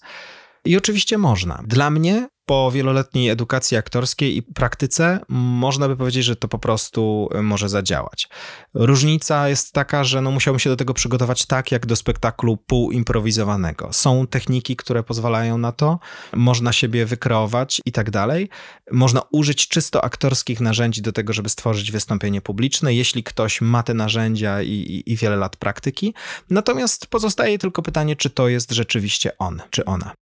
[0.66, 1.64] I oczywiście można.
[1.68, 7.30] Dla mnie po wieloletniej edukacji aktorskiej i praktyce można by powiedzieć, że to po prostu
[7.34, 8.30] e, może zadziałać.
[8.74, 13.94] Różnica jest taka, że no musiałbym się do tego przygotować tak, jak do spektaklu półimprowizowanego.
[13.94, 16.00] Są techniki, które pozwalają na to,
[16.34, 18.50] można siebie wykreować i tak dalej.
[18.92, 23.94] Można użyć czysto aktorskich narzędzi do tego, żeby stworzyć wystąpienie publiczne, jeśli ktoś ma te
[23.94, 26.14] narzędzia i, i, i wiele lat praktyki.
[26.50, 30.14] Natomiast pozostaje tylko pytanie, czy to jest rzeczywiście on, czy ona.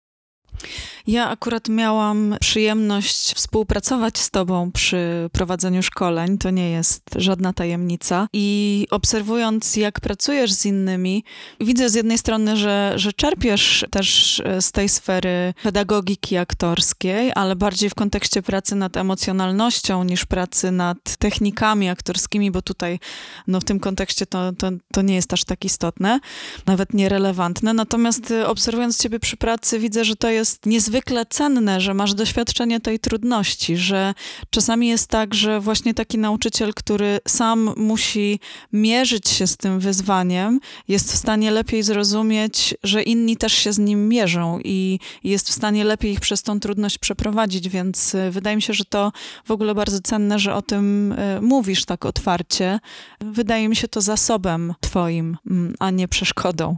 [1.08, 6.38] Ja akurat miałam przyjemność współpracować z Tobą przy prowadzeniu szkoleń.
[6.38, 8.28] To nie jest żadna tajemnica.
[8.34, 11.24] I obserwując, jak pracujesz z innymi,
[11.60, 17.56] widzę z jednej strony, że, że czerpiesz też e, z tej sfery pedagogiki aktorskiej, ale
[17.56, 23.00] bardziej w kontekście pracy nad emocjonalnością niż pracy nad technikami aktorskimi, bo tutaj
[23.48, 26.20] no, w tym kontekście to, to, to nie jest aż tak istotne,
[26.66, 27.74] nawet nierelewantne.
[27.74, 32.14] Natomiast e, obserwując Ciebie przy pracy, widzę, że to jest niezwykle niezwykle cenne, że masz
[32.14, 34.14] doświadczenie tej trudności, że
[34.50, 38.40] czasami jest tak, że właśnie taki nauczyciel, który sam musi
[38.74, 43.80] mierzyć się z tym wyzwaniem, jest w stanie lepiej zrozumieć, że inni też się z
[43.80, 48.56] nim mierzą i jest w stanie lepiej ich przez tą trudność przeprowadzić, więc y, wydaje
[48.56, 49.12] mi się, że to
[49.46, 52.80] w ogóle bardzo cenne, że o tym y, mówisz tak otwarcie.
[53.20, 56.76] Wydaje mi się to zasobem twoim, mm, a nie przeszkodą.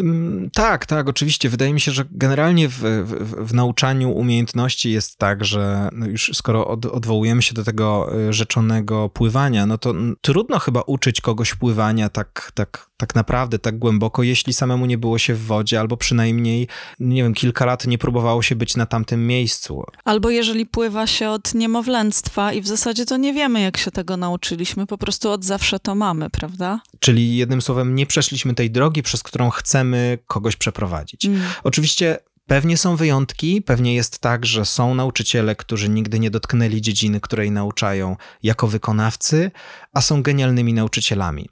[0.00, 1.48] Mm, tak, tak, oczywiście.
[1.48, 6.30] Wydaje mi się, że generalnie w, w, w nauczaniu umiejętności jest tak, że no już
[6.34, 11.54] skoro od, odwołujemy się do tego y, rzeczonego pływania, no to trudno chyba uczyć kogoś
[11.54, 15.96] pływania tak, tak, tak naprawdę, tak głęboko, jeśli samemu nie było się w wodzie, albo
[15.96, 16.68] przynajmniej,
[17.00, 19.84] nie wiem, kilka lat nie próbowało się być na tamtym miejscu.
[20.04, 24.16] Albo jeżeli pływa się od niemowlęctwa i w zasadzie to nie wiemy, jak się tego
[24.16, 26.80] nauczyliśmy, po prostu od zawsze to mamy, prawda?
[26.98, 31.24] Czyli jednym słowem, nie przeszliśmy tej drogi, przez którą chcemy chcemy kogoś przeprowadzić.
[31.24, 31.40] Mm.
[31.64, 37.20] Oczywiście Pewnie są wyjątki, pewnie jest tak, że są nauczyciele, którzy nigdy nie dotknęli dziedziny,
[37.20, 39.50] której nauczają jako wykonawcy,
[39.92, 41.48] a są genialnymi nauczycielami.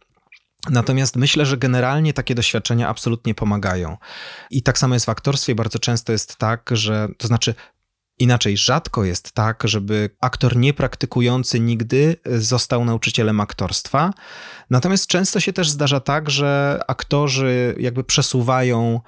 [0.71, 3.97] Natomiast myślę, że generalnie takie doświadczenia absolutnie pomagają.
[4.51, 5.55] I tak samo jest w aktorstwie.
[5.55, 7.55] Bardzo często jest tak, że to znaczy
[8.19, 14.11] Inaczej, rzadko jest tak, żeby aktor niepraktykujący nigdy został nauczycielem aktorstwa.
[14.71, 19.01] Natomiast często się też zdarza tak, że aktorzy jakby przesuwają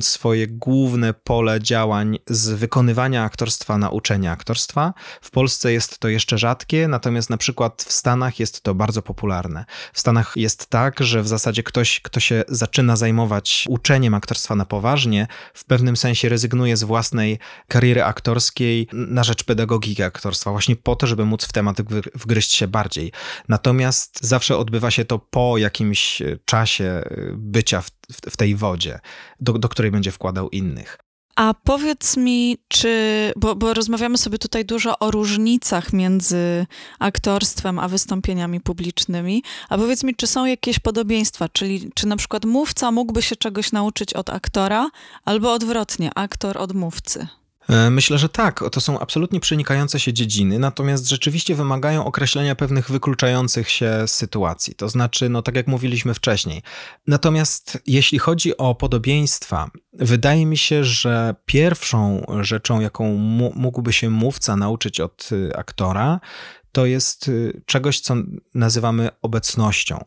[0.00, 4.94] swoje główne pole działań z wykonywania aktorstwa na uczenie aktorstwa.
[5.20, 9.64] W Polsce jest to jeszcze rzadkie, natomiast na przykład w Stanach jest to bardzo popularne.
[9.92, 14.64] W Stanach jest tak, że w zasadzie ktoś, kto się zaczyna zajmować uczeniem aktorstwa na
[14.64, 20.96] poważnie, w pewnym sensie rezygnuje z własnej kariery aktorskiej na rzecz pedagogiki aktorstwa, właśnie po
[20.96, 21.82] to, żeby móc w temat
[22.14, 23.12] wgryźć się bardziej.
[23.48, 29.00] Natomiast zawsze odbywa się to po jakimś czasie bycia w w, w tej wodzie,
[29.40, 30.98] do, do której będzie wkładał innych.
[31.36, 36.66] A powiedz mi, czy, bo, bo, rozmawiamy sobie tutaj dużo o różnicach między
[36.98, 42.44] aktorstwem a wystąpieniami publicznymi, a powiedz mi, czy są jakieś podobieństwa, czyli czy na przykład
[42.44, 44.90] mówca mógłby się czegoś nauczyć od aktora,
[45.24, 47.26] albo odwrotnie, aktor od mówcy?
[47.68, 48.64] E, myślę, że tak.
[48.72, 54.74] To są absolutnie przenikające się dziedziny, natomiast rzeczywiście wymagają określenia pewnych wykluczających się sytuacji.
[54.74, 56.62] To znaczy, no tak jak mówiliśmy wcześniej.
[57.06, 63.14] Natomiast jeśli chodzi o podobieństwa, wydaje mi się, że pierwszą rzeczą, jaką
[63.54, 66.20] mógłby się mówca nauczyć od y, aktora,
[66.74, 68.14] to jest y, czegoś, co
[68.54, 70.04] nazywamy obecnością.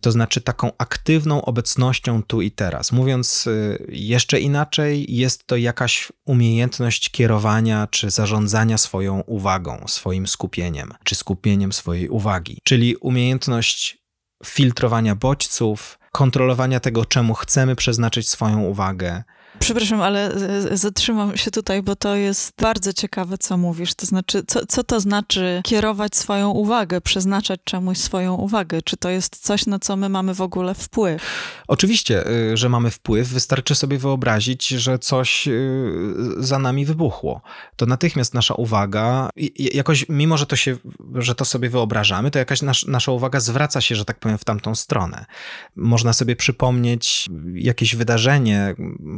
[0.00, 2.92] To znaczy taką aktywną obecnością tu i teraz.
[2.92, 10.94] Mówiąc y, jeszcze inaczej, jest to jakaś umiejętność kierowania czy zarządzania swoją uwagą, swoim skupieniem,
[11.04, 12.58] czy skupieniem swojej uwagi.
[12.64, 13.98] Czyli umiejętność
[14.44, 19.22] filtrowania bodźców, kontrolowania tego, czemu chcemy przeznaczyć swoją uwagę,
[19.58, 20.32] Przepraszam, ale
[20.72, 23.94] zatrzymam się tutaj, bo to jest bardzo ciekawe, co mówisz.
[23.94, 28.82] To znaczy, co, co to znaczy kierować swoją uwagę, przeznaczać czemuś swoją uwagę?
[28.82, 31.22] Czy to jest coś, na co my mamy w ogóle wpływ?
[31.68, 33.28] Oczywiście, y, że mamy wpływ.
[33.28, 37.40] Wystarczy sobie wyobrazić, że coś y, za nami wybuchło.
[37.76, 40.76] To natychmiast nasza uwaga, jakoś, mimo że to, się,
[41.14, 44.44] że to sobie wyobrażamy, to jakaś nas, nasza uwaga zwraca się, że tak powiem, w
[44.44, 45.24] tamtą stronę.
[45.76, 48.74] Można sobie przypomnieć jakieś wydarzenie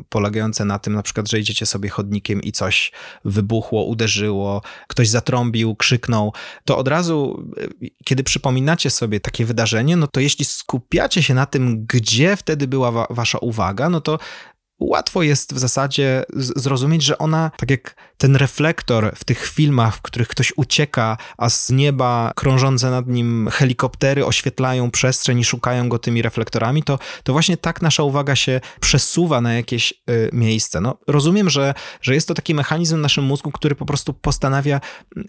[0.08, 2.92] polegające polegające na tym, na przykład, że idziecie sobie chodnikiem i coś
[3.24, 6.32] wybuchło, uderzyło, ktoś zatrąbił, krzyknął,
[6.64, 7.46] to od razu,
[7.82, 12.68] y, kiedy przypominacie sobie takie wydarzenie, no to jeśli skupiacie się na tym, gdzie wtedy
[12.68, 14.18] była wa wasza uwaga, no to
[14.80, 20.02] łatwo jest w zasadzie zrozumieć, że ona, tak jak ten reflektor w tych filmach, w
[20.02, 25.98] których ktoś ucieka, a z nieba krążące nad nim helikoptery oświetlają przestrzeń i szukają go
[25.98, 30.80] tymi reflektorami, to, to właśnie tak nasza uwaga się przesuwa na jakieś y, miejsce.
[30.80, 34.80] No, rozumiem, że, że jest to taki mechanizm w naszym mózgu, który po prostu postanawia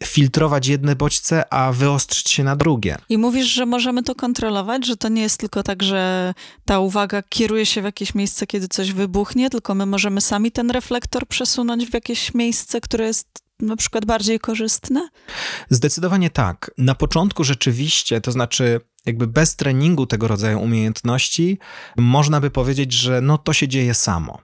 [0.03, 2.97] filtrować jedne bodźce, a wyostrzyć się na drugie.
[3.09, 6.33] I mówisz, że możemy to kontrolować, że to nie jest tylko tak, że
[6.65, 10.71] ta uwaga kieruje się w jakieś miejsce, kiedy coś wybuchnie, tylko my możemy sami ten
[10.71, 12.33] reflektor przesunąć w jakieś
[12.81, 13.27] miejsce, które jest
[13.59, 15.09] na przykład bardziej korzystne?
[15.69, 16.71] Zdecydowanie tak.
[16.77, 21.59] Na początku rzeczywiście, to znaczy jakby bez treningu tego rodzaju umiejętności,
[21.97, 24.39] można by powiedzieć, że no to się dzieje samo.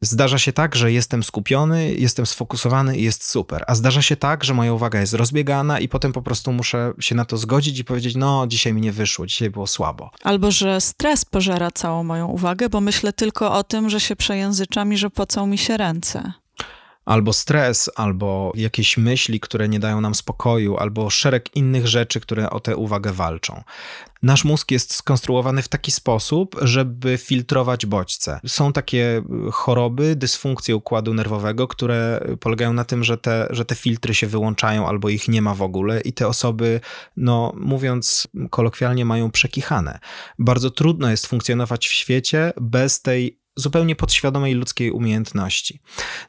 [0.00, 4.44] Zdarza się tak, że jestem skupiony, jestem sfokusowany i jest super, a zdarza się tak,
[4.44, 7.84] że moja uwaga jest rozbiegana i potem po prostu muszę się na to zgodzić i
[7.84, 10.10] powiedzieć, no dzisiaj mi nie wyszło, dzisiaj było słabo.
[10.22, 14.92] Albo, że stres pożera całą moją uwagę, bo myślę tylko o tym, że się przejęzyczam
[14.92, 16.32] i że pocą mi się ręce
[17.06, 22.50] albo stres, albo jakieś myśli, które nie dają nam spokoju, albo szereg innych rzeczy, które
[22.50, 23.62] o tę uwagę walczą.
[24.22, 28.40] Nasz mózg jest skonstruowany w taki sposób, żeby filtrować bodźce.
[28.46, 34.14] Są takie choroby, dysfunkcje układu nerwowego, które polegają na tym, że te, że te filtry
[34.14, 36.80] się wyłączają albo ich nie ma w ogóle i te osoby,
[37.16, 39.98] no mówiąc kolokwialnie, mają przekichane.
[40.38, 45.80] Bardzo trudno jest funkcjonować w świecie bez tej zupełnie podświadomej ludzkiej umiejętności.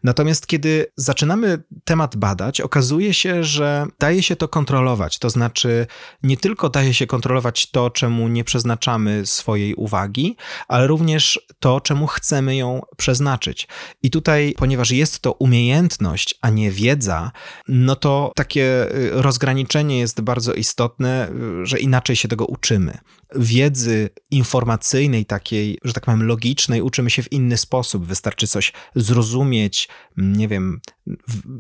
[0.03, 5.19] Natomiast kiedy zaczynamy temat badać, okazuje się, że daje się to kontrolować.
[5.19, 5.87] To znaczy,
[6.23, 10.35] nie tylko daje się kontrolować to, czemu nie przeznaczamy swojej uwagi,
[10.67, 13.67] ale również to, czemu chcemy ją przeznaczyć.
[14.03, 17.31] I tutaj, ponieważ jest to umiejętność, a nie wiedza,
[17.67, 21.29] no to takie y, rozgraniczenie jest bardzo istotne,
[21.61, 22.97] y, że inaczej się tego uczymy
[23.35, 28.05] wiedzy informacyjnej, takiej, że tak powiem, logicznej, uczymy się w inny sposób.
[28.05, 29.87] Wystarczy coś zrozumieć,
[30.17, 30.81] nie wiem,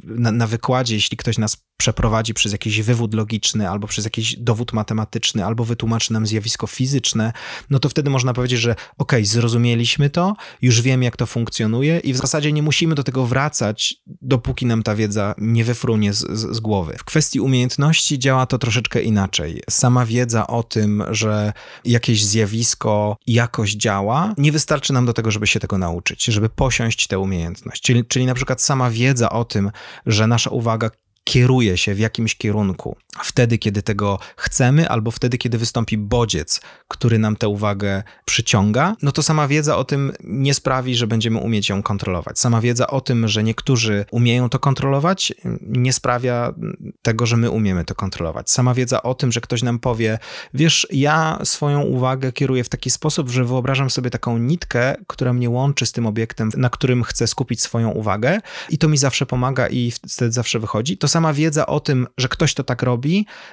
[0.03, 4.73] na, na, wykładzie, jeśli ktoś nas przeprowadzi przez jakiś wywód logiczny, albo przez jakiś dowód
[4.73, 7.33] matematyczny, albo wytłumaczy nam zjawisko fizyczne,
[7.69, 12.13] no to wtedy można powiedzieć, że ok, zrozumieliśmy to, już wiemy, jak to funkcjonuje i
[12.13, 16.55] w zasadzie nie musimy do tego wracać, dopóki nam ta wiedza nie wyfrunie z, z,
[16.55, 16.95] z głowy.
[16.97, 19.61] W kwestii umiejętności działa to troszeczkę inaczej.
[19.69, 21.53] Sama wiedza o tym, że
[21.85, 27.07] jakieś zjawisko jakoś działa, nie wystarczy nam do tego, żeby się tego nauczyć, żeby posiąść
[27.07, 27.81] tę umiejętność.
[27.81, 29.71] Czyli, czyli na przykład sama wiedza o tym,
[30.05, 30.89] że nasza uwaga
[31.27, 37.19] kieruje się w jakimś kierunku, wtedy, kiedy tego chcemy, albo wtedy, kiedy wystąpi bodziec, który
[37.19, 41.69] nam tę uwagę przyciąga, no to sama wiedza o tym nie sprawi, że będziemy umieć
[41.69, 42.39] ją kontrolować.
[42.39, 46.53] Sama wiedza o tym, że niektórzy umieją to kontrolować, nie sprawia
[47.01, 48.51] tego, że my umiemy to kontrolować.
[48.51, 50.19] Sama wiedza o tym, że ktoś nam powie,
[50.53, 55.49] wiesz, ja swoją uwagę kieruję w taki sposób, że wyobrażam sobie taką nitkę, która mnie
[55.49, 59.67] łączy z tym obiektem, na którym chcę skupić swoją uwagę i to mi zawsze pomaga
[59.67, 60.97] i wtedy zawsze wychodzi.
[60.97, 63.06] To sama wiedza o tym, że ktoś to tak robi,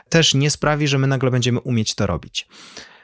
[0.09, 2.47] też nie sprawi, że my nagle będziemy umieć to robić.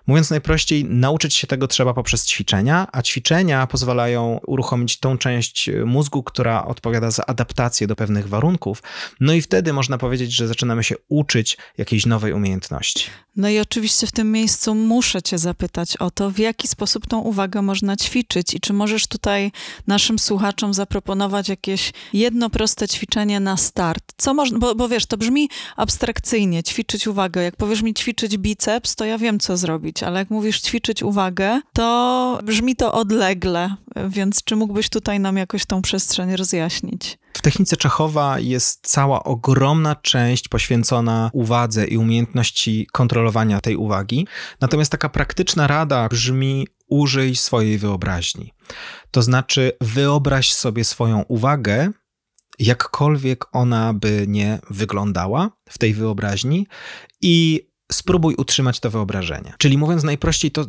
[0.06, 6.22] Mówiąc najprościej, nauczyć się tego trzeba poprzez ćwiczenia, a ćwiczenia pozwalają uruchomić tą część mózgu,
[6.22, 8.82] która odpowiada za adaptację do pewnych warunków.
[9.20, 13.04] No i wtedy można powiedzieć, że zaczynamy się uczyć jakiejś nowej umiejętności.
[13.36, 17.18] No i oczywiście w tym miejscu muszę Cię zapytać o to, w jaki sposób tą
[17.18, 19.52] uwagę można ćwiczyć i czy możesz tutaj
[19.86, 24.04] naszym słuchaczom zaproponować jakieś jedno proste ćwiczenie na start.
[24.16, 27.42] Co można, bo, bo wiesz, to brzmi abstrakcyjnie, ćwiczyć uwagę.
[27.42, 31.60] Jak powiesz mi ćwiczyć biceps, to ja wiem, co zrobić, ale jak mówisz ćwiczyć uwagę,
[31.72, 33.74] to brzmi to odlegle,
[34.08, 37.18] więc czy mógłbyś tutaj nam jakoś tą przestrzeń rozjaśnić?
[37.34, 44.26] W technice Czechowa jest cała ogromna część poświęcona uwadze i umiejętności kontrolowania tej uwagi.
[44.60, 48.52] Natomiast taka praktyczna rada brzmi: użyj swojej wyobraźni.
[49.10, 51.90] To znaczy, wyobraź sobie swoją uwagę,
[52.58, 56.66] jakkolwiek ona by nie wyglądała w tej wyobraźni,
[57.22, 59.54] i spróbuj utrzymać to wyobrażenie.
[59.58, 60.66] Czyli mówiąc najprościej, to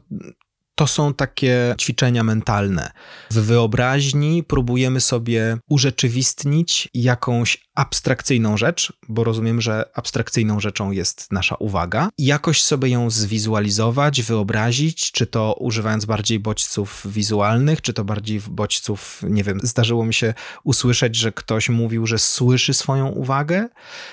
[0.82, 2.91] to są takie ćwiczenia mentalne.
[3.32, 11.56] W wyobraźni próbujemy sobie urzeczywistnić jakąś abstrakcyjną rzecz, bo rozumiem, że abstrakcyjną rzeczą jest nasza
[11.56, 18.04] uwaga, i jakoś sobie ją zwizualizować, wyobrazić, czy to używając bardziej bodźców wizualnych, czy to
[18.04, 23.67] bardziej bodźców, nie wiem, zdarzyło mi się usłyszeć, że ktoś mówił, że słyszy swoją uwagę,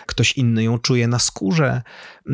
[0.07, 1.83] ktoś inny ją czuje na skórze.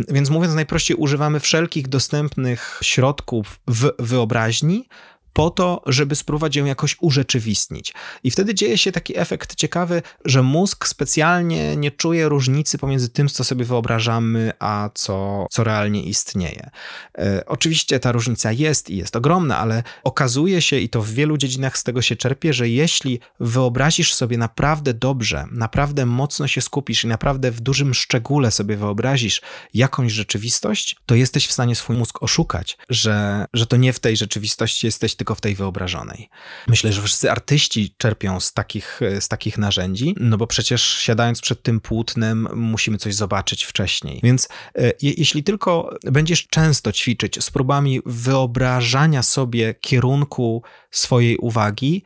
[0.09, 4.89] Więc mówiąc najprościej, używamy wszelkich dostępnych środków w wyobraźni wyobraźni,
[5.35, 7.95] po to, żeby spróbować ją jakoś urzeczywistnić.
[8.25, 13.29] I wtedy dzieje się taki efekt ciekawy, że mózg specjalnie nie czuje różnicy pomiędzy tym,
[13.29, 16.71] co sobie wyobrażamy, a co, co realnie istnieje.
[17.19, 21.37] E, oczywiście ta różnica jest i jest ogromna, ale okazuje się, i to w wielu
[21.37, 27.05] dziedzinach z tego się czerpie, że jeśli wyobrazisz sobie naprawdę dobrze, naprawdę mocno się skupisz
[27.05, 29.43] i naprawdę w dużym szczególe sobie wyobrazisz
[29.75, 34.17] jakąś rzeczywistość, to jesteś w stanie swój mózg oszukać, że, że to nie w tej
[34.17, 36.29] rzeczywistości jesteś, tylko w tej wyobrażonej.
[36.69, 41.63] Myślę, że wszyscy artyści czerpią z takich, z takich narzędzi, no bo przecież siadając przed
[41.63, 44.21] tym płótnem musimy coś zobaczyć wcześniej.
[44.23, 52.03] Więc e, jeśli tylko będziesz często ćwiczyć z próbami wyobrażania sobie kierunku swojej uwagi,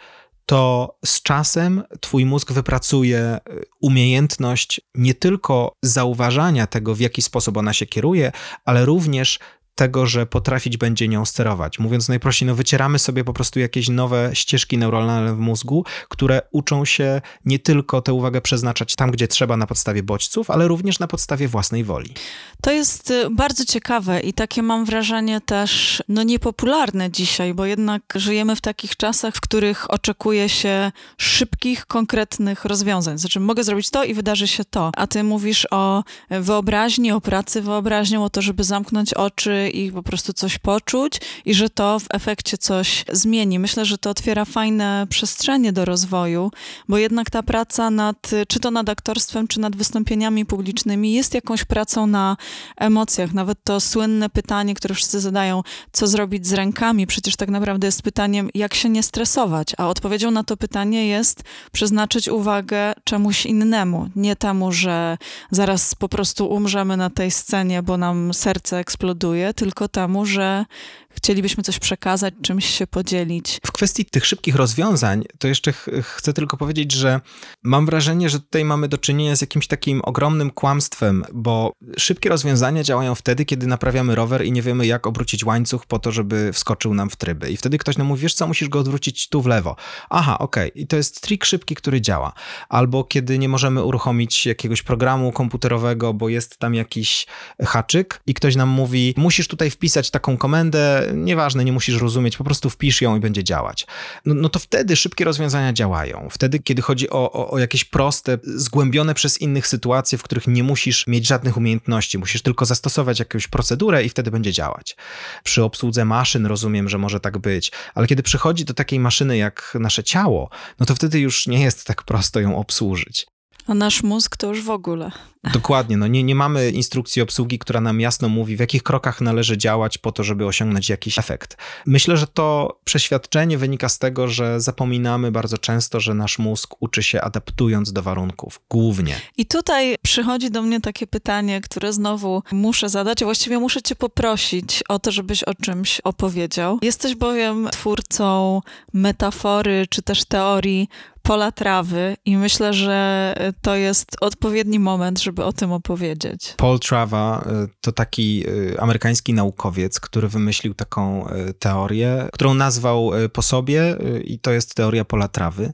[0.47, 3.41] to z czasem twój mózg wypracuje e,
[3.81, 8.33] umiejętność nie tylko zauważania tego, w jaki sposób ona się kieruje,
[8.65, 9.39] ale również
[9.79, 11.79] tego, że potrafić będzie nią sterować.
[11.79, 16.85] Mówiąc najprościej, no wycieramy sobie po prostu jakieś nowe ścieżki neuronalne w mózgu, które uczą
[16.85, 21.07] się nie tylko tę uwagę przeznaczać tam, gdzie trzeba na podstawie bodźców, ale również na
[21.07, 22.15] podstawie własnej woli.
[22.63, 28.03] To jest y, bardzo ciekawe i takie mam wrażenie też no niepopularne dzisiaj, bo jednak
[28.15, 33.19] żyjemy w takich czasach, w których oczekuje się szybkich, konkretnych rozwiązań.
[33.19, 37.63] Znaczy mogę zrobić to i wydarzy się to, a ty mówisz o wyobraźni, o pracy
[37.63, 42.07] wyobraźnią, o to, żeby zamknąć oczy i po prostu coś poczuć i że to w
[42.11, 43.59] efekcie coś zmieni.
[43.59, 46.51] Myślę, że to otwiera fajne przestrzenie do rozwoju,
[46.89, 51.65] bo jednak ta praca nad, czy to nad aktorstwem, czy nad wystąpieniami publicznymi jest jakąś
[51.65, 52.37] pracą na
[52.77, 53.35] emocjach.
[53.35, 58.03] Nawet to słynne pytanie, które wszyscy zadają, co zrobić z rękami, przecież tak naprawdę jest
[58.03, 64.09] pytaniem, jak się nie stresować, a odpowiedzią na to pytanie jest przeznaczyć uwagę czemuś innemu,
[64.17, 65.19] nie temu, że
[65.51, 70.65] zaraz po prostu umrzemy na tej scenie, bo nam serce eksploduje, tylko temu, że
[71.11, 73.61] chcielibyśmy coś przekazać, czymś się podzielić.
[73.67, 77.21] W kwestii tych szybkich rozwiązań, to jeszcze ch chcę tylko powiedzieć, że
[77.63, 82.83] mam wrażenie, że tutaj mamy do czynienia z jakimś takim ogromnym kłamstwem, bo szybkie rozwiązania
[82.83, 86.95] działają wtedy, kiedy naprawiamy rower i nie wiemy, jak obrócić łańcuch po to, żeby wskoczył
[86.95, 87.51] nam w tryby.
[87.51, 89.77] I wtedy ktoś nam mówi, wiesz co, musisz go odwrócić tu w lewo.
[90.11, 90.71] Aha, okej.
[90.71, 90.83] Okay.
[90.83, 92.33] I to jest trik szybki, który działa.
[92.69, 97.27] Albo kiedy nie możemy uruchomić jakiegoś programu komputerowego, bo jest tam jakiś
[97.65, 102.45] haczyk i ktoś nam mówi, musisz tutaj wpisać taką komendę, nieważne, nie musisz rozumieć, po
[102.45, 103.87] prostu wpisz ją i będzie działać.
[104.25, 106.29] No, no to wtedy szybkie rozwiązania działają.
[106.31, 110.63] Wtedy, kiedy chodzi o, o, o jakieś proste, zgłębione przez innych sytuacje, w których nie
[110.63, 114.97] musisz mieć żadnych umiejętności, musisz tylko zastosować jakąś procedurę i wtedy będzie działać.
[115.45, 119.77] Przy obsłudze maszyn rozumiem, że może tak być, ale kiedy przychodzi do takiej maszyny jak
[119.81, 123.27] nasze ciało, no to wtedy już nie jest tak prosto ją obsłużyć.
[123.69, 125.11] A nasz mózg to już w ogóle.
[125.53, 129.59] Dokładnie, no nie, nie mamy instrukcji obsługi, która nam jasno mówi, w jakich krokach należy
[129.59, 131.57] działać po to, żeby osiągnąć jakiś efekt.
[131.87, 137.03] Myślę, że to przeświadczenie wynika z tego, że zapominamy bardzo często, że nasz mózg uczy
[137.03, 139.15] się adaptując do warunków, głównie.
[139.37, 143.95] I tutaj przychodzi do mnie takie pytanie, które znowu muszę zadać, a właściwie muszę cię
[143.97, 146.79] poprosić o to, żebyś o czymś opowiedział.
[146.83, 148.61] Jesteś bowiem twórcą
[148.93, 150.89] metafory czy też teorii
[151.23, 156.55] pola trawy i myślę, że to jest odpowiedni moment, żeby o tym opowiedzieć.
[156.57, 163.11] Paul Trava y, to taki y, amerykański naukowiec, który wymyślił taką y, teorię, którą nazwał
[163.33, 165.73] po sobie i to jest teoria pola trawy.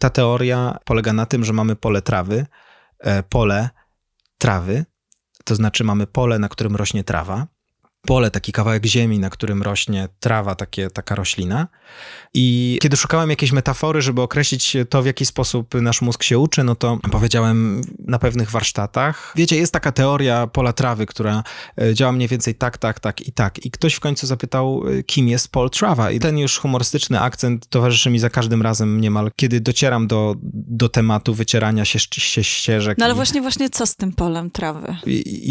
[0.00, 2.46] Ta teoria polega na tym, że mamy pole trawy,
[3.00, 3.68] e, pole
[4.38, 4.84] trawy,
[5.44, 7.46] to znaczy mamy pole, na którym rośnie trawa,
[8.06, 11.68] pole, taki kawałek ziemi, na którym rośnie trawa, takie, taka roślina.
[12.34, 16.64] I kiedy szukałem jakiejś metafory, żeby określić to, w jaki sposób nasz mózg się uczy,
[16.64, 19.32] no to powiedziałem na pewnych warsztatach.
[19.36, 21.42] Wiecie, jest taka teoria pola trawy, która
[21.82, 23.66] e, działa mniej więcej tak, tak, tak i tak.
[23.66, 26.10] I ktoś w końcu zapytał, e, kim jest Paul Trava.
[26.10, 30.88] I ten już humorystyczny akcent towarzyszy mi za każdym razem niemal, kiedy docieram do, do
[30.88, 32.98] tematu wycierania się, się ścieżek.
[32.98, 34.96] No ale właśnie, właśnie co z tym polem trawy?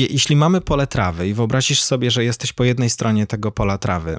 [0.10, 4.18] jeśli mamy pole trawy i wyobrazisz sobie, że jesteś po jednej stronie tego pola trawy,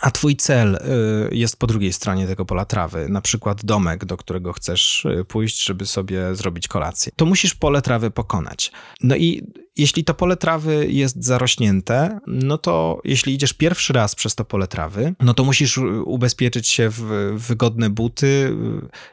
[0.00, 4.16] a twój cel y, jest po drugiej stronie tego pola trawy, na przykład domek, do
[4.16, 7.12] którego chcesz y, pójść, żeby sobie zrobić kolację.
[7.16, 8.72] To musisz pole trawy pokonać.
[9.02, 14.34] No i jeśli to pole trawy jest zarośnięte, no to jeśli idziesz pierwszy raz przez
[14.34, 18.52] to pole trawy, no to musisz ubezpieczyć się w wygodne buty y,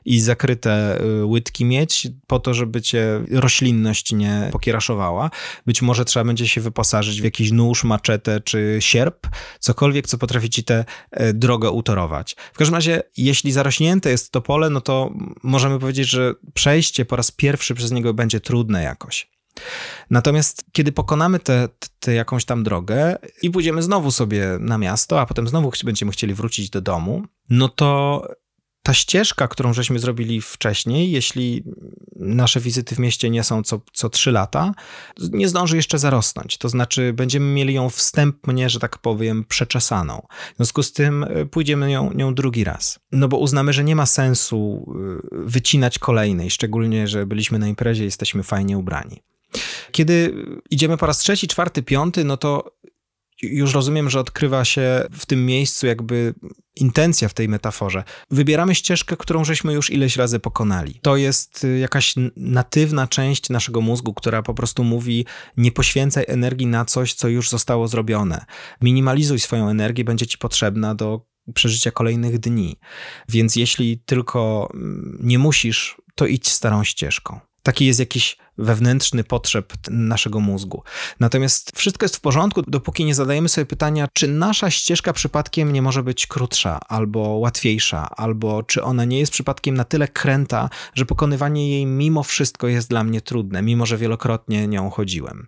[0.06, 5.30] i zakryte łydki mieć po to, żeby cię roślinność nie pokieraszowała.
[5.66, 9.28] Być może trzeba będzie się wyposażyć w jakiś nóż, maczetę czy sierp,
[9.60, 12.36] cokolwiek, co potrafi ci tę e, drogę utorować.
[12.54, 17.16] W każdym razie, jeśli zarośnięte jest to pole, no to możemy powiedzieć, że przejście po
[17.16, 19.33] raz pierwszy przez niego będzie trudne jakoś.
[20.10, 21.40] Natomiast kiedy pokonamy
[22.00, 26.34] tę jakąś tam drogę i pójdziemy znowu sobie na miasto, a potem znowu będziemy chcieli
[26.34, 28.22] wrócić do domu, no to
[28.84, 31.64] ta ścieżka, którą żeśmy zrobili wcześniej, jeśli
[32.16, 34.74] nasze wizyty w mieście nie są co, co lata,
[35.32, 36.58] nie zdąży jeszcze zarosnąć.
[36.58, 40.28] To znaczy, będziemy mieli ją wstępnie, że tak powiem, przeczesaną.
[40.54, 43.00] W związku z tym e, pójdziemy nią, nią drugi raz.
[43.12, 44.86] No bo uznamy, że nie ma sensu
[45.32, 49.22] e, wycinać kolejnej, szczególnie, że byliśmy na imprezie i jesteśmy fajnie ubrani.
[49.92, 50.34] Kiedy
[50.70, 52.74] idziemy po raz trzeci, czwarty, piąty, no to
[53.44, 56.34] już rozumiem, że odkrywa się w tym miejscu jakby
[56.76, 58.04] intencja w tej metaforze.
[58.32, 61.00] Wybieramy ścieżkę, którą żeśmy już ileś razy pokonali.
[61.02, 65.26] To jest y, jakaś natywna część naszego mózgu, która po prostu mówi:
[65.58, 68.46] nie poświęcaj energii na coś, co już zostało zrobione.
[68.82, 71.22] Minimalizuj swoją energię, będzie ci potrzebna do
[71.54, 72.80] przeżycia kolejnych dni.
[73.30, 77.40] Więc jeśli tylko mm, nie musisz, to idź starą ścieżką.
[77.64, 80.84] Taki jest jakiś wewnętrzny potrzeb naszego mózgu.
[81.20, 85.82] Natomiast wszystko jest w porządku, dopóki nie zadajemy sobie pytania, czy nasza ścieżka przypadkiem nie
[85.82, 91.06] może być krótsza albo łatwiejsza, albo czy ona nie jest przypadkiem na tyle kręta, że
[91.06, 95.48] pokonywanie jej mimo wszystko jest dla mnie trudne, mimo że wielokrotnie nią chodziłem.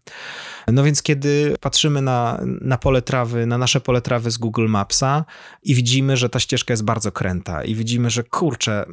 [0.68, 5.26] No więc kiedy patrzymy na, na pole trawy, na nasze pole trawy z Google Mapsa
[5.64, 8.86] i widzimy, że ta ścieżka jest bardzo kręta i widzimy, że kurczę,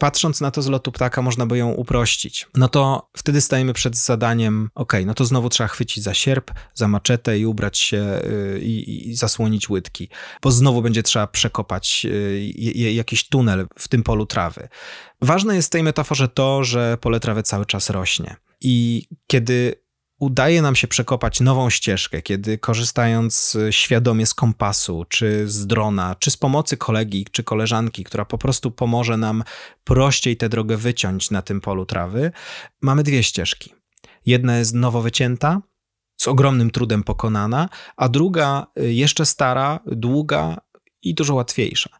[0.00, 2.46] patrząc na to z lotu ptaka, można by ją uprościć.
[2.54, 6.88] No to wtedy stajemy przed zadaniem, ok, no to znowu trzeba chwycić za sierp, za
[6.88, 10.08] maczetę i ubrać się y, i, i zasłonić łydki,
[10.42, 14.68] bo znowu będzie trzeba przekopać y, jakiś tunel w tym polu trawy.
[15.22, 18.36] Ważne jest w tej metaforze to, że pole trawy cały czas rośnie.
[18.60, 19.79] I kiedy
[20.20, 26.30] udaje nam się przekopać nową ścieżkę, kiedy korzystając świadomie z kompasu, czy z drona, czy
[26.30, 29.44] z pomocy kolegi, czy koleżanki, która po prostu pomoże nam
[29.84, 32.32] prościej tę drogę wyciąć na tym polu trawy,
[32.80, 33.74] mamy dwie ścieżki.
[34.26, 35.62] Jedna jest nowo wycięta,
[36.20, 40.56] z ogromnym trudem pokonana, a druga jeszcze stara, długa,
[41.02, 41.90] i dużo łatwiejsza.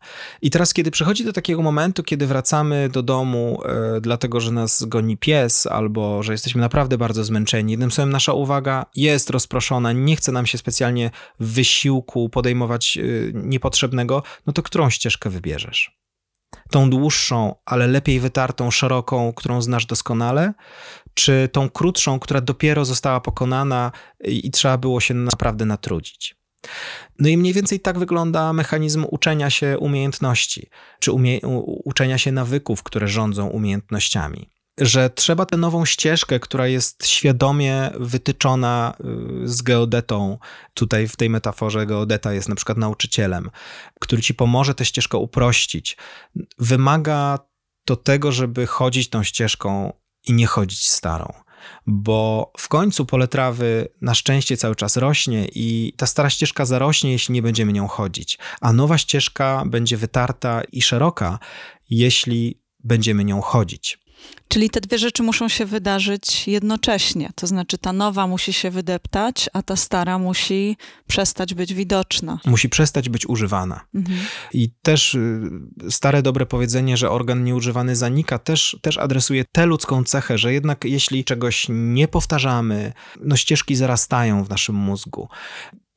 [0.42, 4.84] I teraz, kiedy przychodzi do takiego momentu, kiedy wracamy do domu, e, dlatego że nas
[4.84, 10.16] goni pies, albo że jesteśmy naprawdę bardzo zmęczeni, jednym słowem, nasza uwaga jest rozproszona, nie
[10.16, 13.02] chce nam się specjalnie wysiłku podejmować e,
[13.34, 16.00] niepotrzebnego, no to którą ścieżkę wybierzesz?
[16.70, 20.52] Tą dłuższą, ale lepiej wytartą, szeroką, którą znasz doskonale,
[21.14, 23.92] czy tą krótszą, która dopiero została pokonana
[24.24, 26.39] i, i trzeba było się naprawdę natrudzić?
[27.18, 30.68] No i mniej więcej tak wygląda mechanizm uczenia się umiejętności,
[31.00, 31.40] czy umie
[31.84, 34.50] uczenia się nawyków, które rządzą umiejętnościami.
[34.78, 38.94] Że trzeba tę nową ścieżkę, która jest świadomie wytyczona
[39.44, 40.38] y, z geodetą,
[40.74, 43.50] tutaj w tej metaforze geodeta jest na przykład nauczycielem,
[44.00, 45.96] który ci pomoże tę ścieżkę uprościć,
[46.58, 47.38] wymaga
[47.84, 49.92] to tego, żeby chodzić tą ścieżką
[50.26, 51.32] i nie chodzić starą
[51.86, 57.12] bo w końcu pole trawy na szczęście cały czas rośnie i ta stara ścieżka zarośnie,
[57.12, 61.38] jeśli nie będziemy nią chodzić, a nowa ścieżka będzie wytarta i szeroka,
[61.90, 63.98] jeśli będziemy nią chodzić.
[64.52, 67.30] Czyli te dwie rzeczy muszą się wydarzyć jednocześnie.
[67.34, 70.76] To znaczy, ta nowa musi się wydeptać, a ta stara musi
[71.06, 72.40] przestać być widoczna.
[72.46, 73.80] Musi przestać być używana.
[73.94, 74.18] Mhm.
[74.52, 75.40] I też y,
[75.90, 80.84] stare dobre powiedzenie, że organ nieużywany zanika, też, też adresuje tę ludzką cechę, że jednak
[80.84, 85.28] jeśli czegoś nie powtarzamy, no ścieżki zarastają w naszym mózgu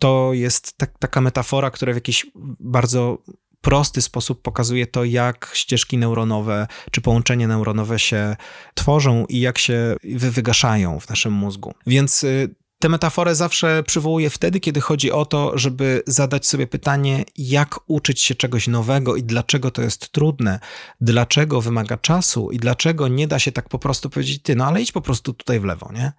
[0.04, 2.26] to jest tak, taka metafora, która w jakiś
[2.60, 3.18] bardzo
[3.64, 8.36] prosty sposób pokazuje to, jak ścieżki neuronowe czy połączenia neuronowe się
[8.74, 11.74] tworzą i jak się wygaszają w naszym mózgu.
[11.88, 17.26] Więc y, Tę metaforę zawsze przywołuję wtedy, kiedy chodzi o to, żeby zadać sobie pytanie,
[17.38, 20.60] jak uczyć się czegoś nowego i dlaczego to jest trudne,
[21.02, 24.82] dlaczego wymaga czasu i dlaczego nie da się tak po prostu powiedzieć, ty, no ale
[24.82, 26.12] idź po prostu tutaj w lewo, nie?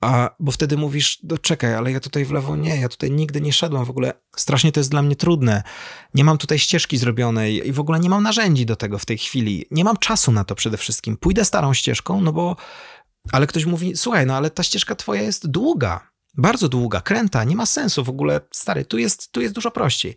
[0.00, 3.40] A, bo wtedy mówisz, no czekaj, ale ja tutaj w lewo nie, ja tutaj nigdy
[3.40, 5.62] nie szedłem, w ogóle strasznie to jest dla mnie trudne.
[6.14, 9.18] Nie mam tutaj ścieżki zrobionej i w ogóle nie mam narzędzi do tego w tej
[9.18, 9.66] chwili.
[9.70, 11.16] Nie mam czasu na to przede wszystkim.
[11.16, 12.56] Pójdę starą ścieżką, no bo,
[13.32, 17.56] ale ktoś mówi, słuchaj, no ale ta ścieżka twoja jest długa, bardzo długa, kręta, nie
[17.56, 20.14] ma sensu w ogóle, stary, tu jest, tu jest dużo prościej.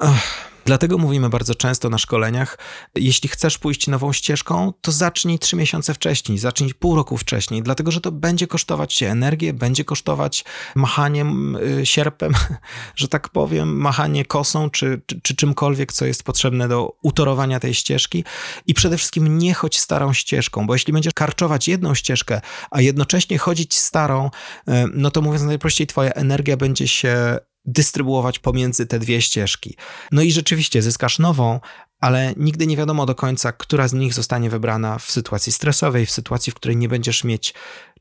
[0.00, 0.48] Ach.
[0.68, 2.58] Dlatego mówimy bardzo często na szkoleniach,
[2.94, 7.90] jeśli chcesz pójść nową ścieżką, to zacznij trzy miesiące wcześniej, zacznij pół roku wcześniej, dlatego
[7.90, 10.44] że to będzie kosztować cię energię, będzie kosztować
[10.74, 12.32] machaniem y, sierpem,
[12.96, 17.74] że tak powiem, machanie kosą czy, czy, czy czymkolwiek, co jest potrzebne do utorowania tej
[17.74, 18.24] ścieżki.
[18.66, 22.40] I przede wszystkim nie chodź starą ścieżką, bo jeśli będziesz karczować jedną ścieżkę,
[22.70, 24.30] a jednocześnie chodzić starą,
[24.68, 27.38] y, no to mówiąc najprościej, twoja energia będzie się
[27.68, 29.76] dystrybuować pomiędzy te dwie ścieżki.
[30.12, 31.60] No i rzeczywiście zyskasz nową,
[32.00, 36.10] ale nigdy nie wiadomo do końca, która z nich zostanie wybrana w sytuacji stresowej, w
[36.10, 37.54] sytuacji, w której nie będziesz mieć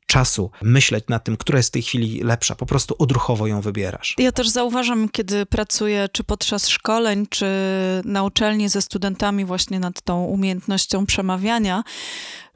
[0.08, 2.56] czasu myśleć nad tym, która jest w tej chwili lepsza.
[2.56, 4.16] Po prostu odruchowo ją wybierasz.
[4.18, 7.46] Ja też zauważam, kiedy pracuję czy podczas szkoleń, czy
[8.06, 11.84] na uczelni ze studentami właśnie nad tą umiejętnością przemawiania,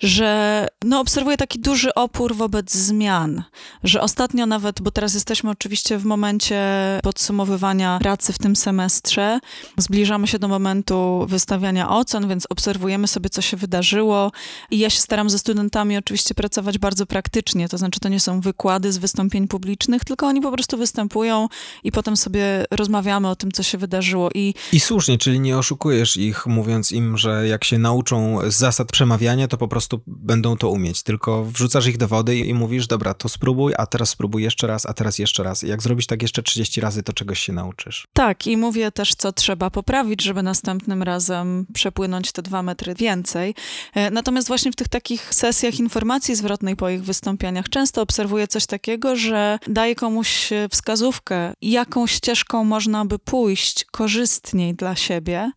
[0.02, 3.44] że no, obserwuję taki duży opór wobec zmian,
[3.84, 6.62] że ostatnio nawet, bo teraz jesteśmy oczywiście w momencie
[7.04, 9.40] podsumowywania pracy w tym semestrze,
[9.78, 14.32] zbliżamy się do momentu wystawiania ocen, więc obserwujemy sobie, co się wydarzyło
[14.72, 18.42] i ja się staram ze studentami oczywiście pracować bardzo praktycznie, to znaczy to nie są
[18.42, 21.48] wykłady z wystąpień publicznych, tylko oni po prostu występują
[21.84, 24.30] i potem sobie rozmawiamy o tym, co się wydarzyło.
[24.36, 29.48] I, I słusznie, czyli nie oszukujesz ich, mówiąc im, że jak się nauczą zasad przemawiania,
[29.48, 33.14] to po prostu prostu będą to umieć, tylko wrzucasz ich do wody i mówisz, dobra,
[33.14, 35.64] to spróbuj, a teraz spróbuj jeszcze raz, a teraz jeszcze raz.
[35.64, 38.08] I jak zrobisz tak jeszcze 30 razy, to czegoś się nauczysz.
[38.14, 43.56] Tak, i mówię też, co trzeba poprawić, żeby następnym razem przepłynąć te dwa metry więcej.
[43.94, 48.66] E, natomiast właśnie w tych takich sesjach informacji zwrotnej po ich wystąpieniach często obserwuję coś
[48.66, 55.52] takiego, że daje komuś wskazówkę, jaką ścieżką można by pójść korzystniej dla siebie,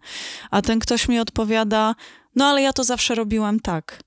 [0.50, 1.94] a ten ktoś mi odpowiada,
[2.36, 4.04] no ale ja to zawsze robiłam tak.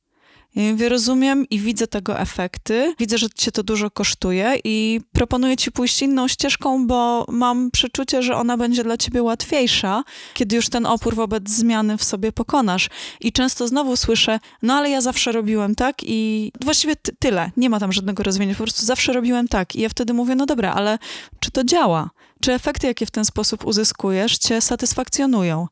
[0.55, 5.71] Mówię, rozumiem i widzę tego efekty, widzę, że cię to dużo kosztuje i proponuję ci
[5.71, 10.85] pójść inną ścieżką, bo mam przeczucie, że ona będzie dla ciebie łatwiejsza, kiedy już ten
[10.85, 12.89] opór wobec zmiany w sobie pokonasz.
[13.21, 17.79] I często znowu słyszę, no ale ja zawsze robiłem tak i właściwie tyle, nie ma
[17.79, 19.75] tam żadnego rozwiązania, po prostu zawsze robiłem tak.
[19.75, 20.97] I ja wtedy mówię, no dobra, ale
[21.39, 22.09] czy to działa?
[22.41, 25.67] Czy efekty, jakie w ten sposób uzyskujesz, cię satysfakcjonują?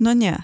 [0.00, 0.42] No nie.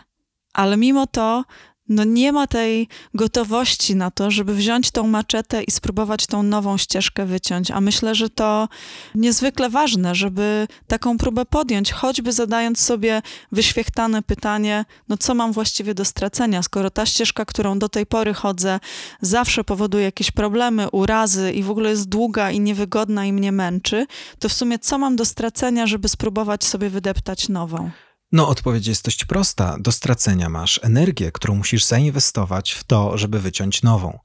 [0.53, 1.45] Ale mimo to
[1.89, 6.77] no nie ma tej gotowości na to, żeby wziąć tą maczetę i spróbować tą nową
[6.77, 7.71] ścieżkę wyciąć.
[7.71, 8.69] A myślę, że to
[9.15, 13.23] niezwykle ważne, żeby taką próbę podjąć, choćby zadając sobie
[13.53, 18.35] wyświechtane pytanie, no co mam właściwie do stracenia, skoro ta ścieżka, którą do tej pory
[18.35, 18.81] chodzę,
[19.21, 24.07] zawsze powoduje jakieś problemy, urazy i w ogóle jest długa i niewygodna i mnie męczy,
[24.39, 27.91] to w sumie co mam do stracenia, żeby spróbować sobie wydeptać nową?
[28.33, 29.77] No, odpowiedź jest dość prosta.
[29.81, 34.19] Do stracenia masz energię, którą musisz zainwestować w to, żeby wyciąć nową.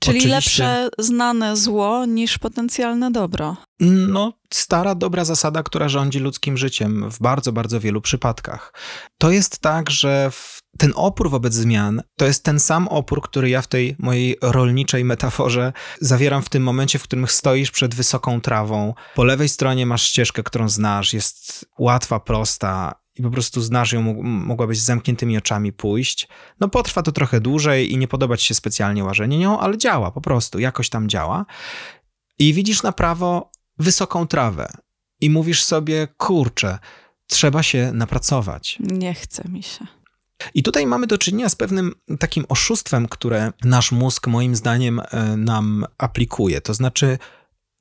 [0.00, 0.64] Czyli Oczywiście...
[0.64, 3.56] lepsze znane zło niż potencjalne dobro.
[3.80, 8.74] No, stara, dobra zasada, która rządzi ludzkim życiem w bardzo, bardzo wielu przypadkach.
[9.18, 10.30] To jest tak, że
[10.78, 15.04] ten opór wobec zmian to jest ten sam opór, który ja w tej mojej rolniczej
[15.04, 18.94] metaforze zawieram w tym momencie, w którym stoisz przed wysoką trawą.
[19.14, 24.22] Po lewej stronie masz ścieżkę, którą znasz, jest łatwa, prosta i po prostu znasz ją,
[24.22, 26.28] mogłabyś z zamkniętymi oczami pójść.
[26.60, 30.10] No potrwa to trochę dłużej i nie podoba ci się specjalnie łażenie nią, ale działa
[30.10, 31.46] po prostu, jakoś tam działa.
[32.38, 34.72] I widzisz na prawo wysoką trawę
[35.20, 36.78] i mówisz sobie, kurczę,
[37.26, 38.78] trzeba się napracować.
[38.80, 39.86] Nie chce mi się.
[40.54, 45.36] I tutaj mamy do czynienia z pewnym takim oszustwem, które nasz mózg moim zdaniem e,
[45.36, 46.60] nam aplikuje.
[46.60, 47.18] To znaczy,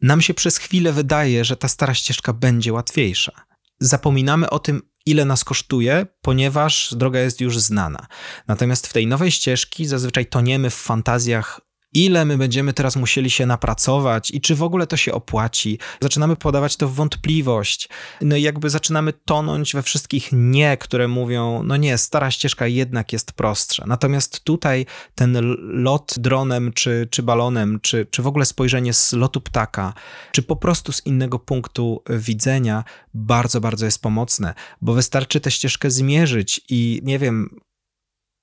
[0.02, 3.32] nam się przez chwilę wydaje, że ta stara ścieżka będzie łatwiejsza.
[3.80, 8.08] Zapominamy o tym, ile nas kosztuje, ponieważ droga jest już znana.
[8.48, 11.62] Natomiast w tej nowej ścieżki zazwyczaj toniemy w fantazjach
[11.98, 15.80] ile my będziemy teraz musieli się napracować i czy w ogóle to się opłaci.
[16.02, 17.90] Zaczynamy podawać to w wątpliwość.
[18.22, 23.14] No i jakby zaczynamy tonąć we wszystkich nie, które mówią, no nie, stara ścieżka jednak
[23.14, 23.84] jest prostsza.
[23.88, 24.86] Natomiast tutaj
[25.16, 25.38] ten
[25.84, 29.94] lot dronem, czy, czy balonem, czy, czy w ogóle spojrzenie z lotu ptaka,
[30.32, 32.84] czy po prostu z innego punktu widzenia
[33.14, 37.60] bardzo, bardzo jest pomocne, bo wystarczy tę ścieżkę zmierzyć i nie wiem,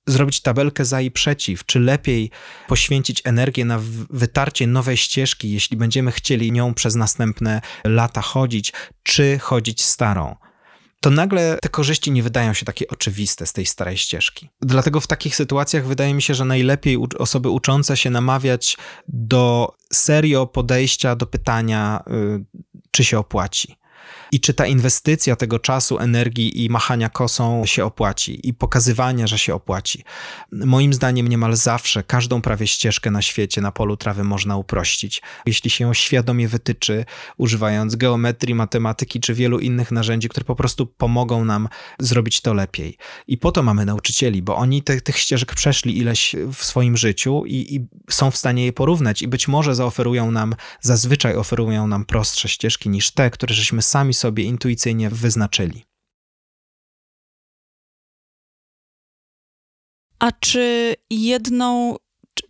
[0.07, 2.31] zrobić tabelkę za i przeciw, czy lepiej
[2.67, 3.79] poświęcić energię na
[4.09, 10.35] wytarcie nowej ścieżki, jeśli będziemy chcieli nią przez następne lata chodzić, czy chodzić starą.
[11.01, 14.49] To nagle te korzyści nie wydają się takie oczywiste z tej starej ścieżki.
[14.61, 18.77] Dlatego w takich sytuacjach wydaje mi się, że najlepiej osoby uczące się namawiać
[19.07, 22.45] do serio podejścia do pytania, y,
[22.91, 23.77] czy się opłaci
[24.31, 29.37] i czy ta inwestycja tego czasu, energii i machania kosą się opłaci i pokazywania, że
[29.37, 30.03] się opłaci.
[30.51, 35.21] Moim zdaniem niemal zawsze każdą prawie ścieżkę na świecie na polu trawy można uprościć.
[35.45, 37.05] Jeśli się ją świadomie wytyczy,
[37.37, 41.69] używając geometrii, matematyki czy wielu innych narzędzi, które po prostu pomogą nam
[41.99, 42.97] zrobić to lepiej.
[43.27, 47.45] I po to mamy nauczycieli, bo oni te, tych ścieżek przeszli ileś w swoim życiu
[47.45, 52.05] i, i są w stanie je porównać i być może zaoferują nam, zazwyczaj oferują nam
[52.05, 55.85] prostsze ścieżki niż te, które żeśmy sami sobie intuicyjnie wyznaczyli.
[60.19, 61.95] A czy jedną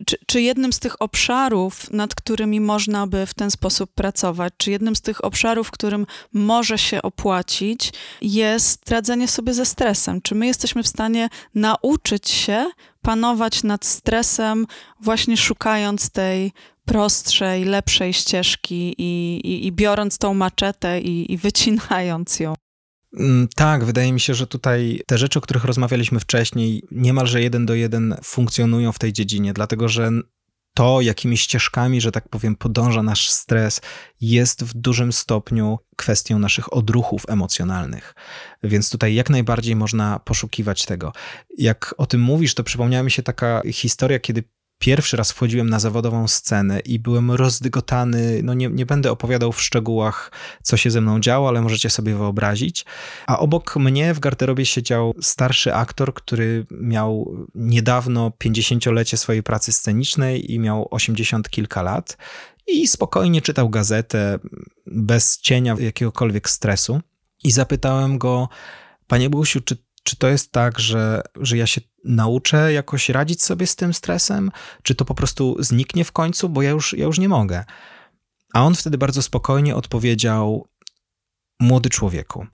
[0.06, 4.70] czy, czy, jednym z tych obszarów, nad którymi można by w ten sposób pracować, czy
[4.70, 7.92] jednym z tych obszarów, którym może się opłacić,
[8.22, 10.20] jest radzenie sobie ze stresem?
[10.22, 12.70] Czy my jesteśmy w stanie nauczyć się
[13.02, 14.66] panować nad stresem,
[15.00, 16.52] właśnie szukając tej
[16.84, 22.54] prostszej, lepszej ścieżki i, i, i biorąc tą maczetę i, i wycinając ją.
[23.12, 27.66] Mm, tak, wydaje mi się, że tutaj te rzeczy, o których rozmawialiśmy wcześniej, niemalże jeden
[27.66, 30.10] do jeden funkcjonują w tej dziedzinie, dlatego że
[30.76, 33.80] to, jakimi ścieżkami, że tak powiem, podąża nasz stres,
[34.20, 38.14] jest w dużym stopniu kwestią naszych odruchów emocjonalnych.
[38.62, 41.12] Więc tutaj jak najbardziej można poszukiwać tego.
[41.58, 44.44] Jak o tym mówisz, to przypomniała mi się taka historia, kiedy
[44.78, 48.40] pierwszy raz wchodziłem na zawodową scenę i byłem rozdygotany.
[48.42, 52.14] No nie, nie będę opowiadał w szczegółach, co się ze mną działo, ale możecie sobie
[52.14, 52.84] wyobrazić.
[53.26, 60.52] A obok mnie w garderobie siedział starszy aktor, który miał niedawno 50-lecie swojej pracy scenicznej
[60.52, 62.16] i miał 80 kilka lat
[62.66, 64.38] i spokojnie czytał gazetę
[64.86, 67.00] bez cienia jakiegokolwiek stresu.
[67.44, 68.48] I zapytałem go,
[69.06, 73.66] Panie Busiu, czy czy to jest tak, że, że ja się nauczę jakoś radzić sobie
[73.66, 74.50] z tym stresem?
[74.82, 77.64] Czy to po prostu zniknie w końcu, bo ja już, ja już nie mogę?
[78.52, 80.68] A on wtedy bardzo spokojnie odpowiedział:
[81.60, 82.46] Młody człowieku,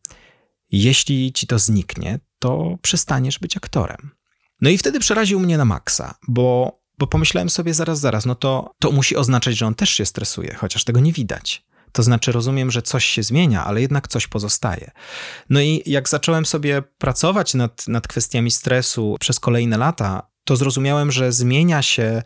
[0.71, 4.11] jeśli ci to zniknie, to przestaniesz być aktorem.
[4.61, 8.75] No i wtedy przeraził mnie na maksa, bo, bo pomyślałem sobie zaraz, zaraz, no to,
[8.79, 11.65] to musi oznaczać, że on też się stresuje, chociaż tego nie widać.
[11.93, 14.91] To znaczy, rozumiem, że coś się zmienia, ale jednak coś pozostaje.
[15.51, 21.13] No i jak zacząłem sobie pracować nad, nad kwestiami stresu przez kolejne lata, to zrozumiałem,
[21.13, 22.23] że zmienia się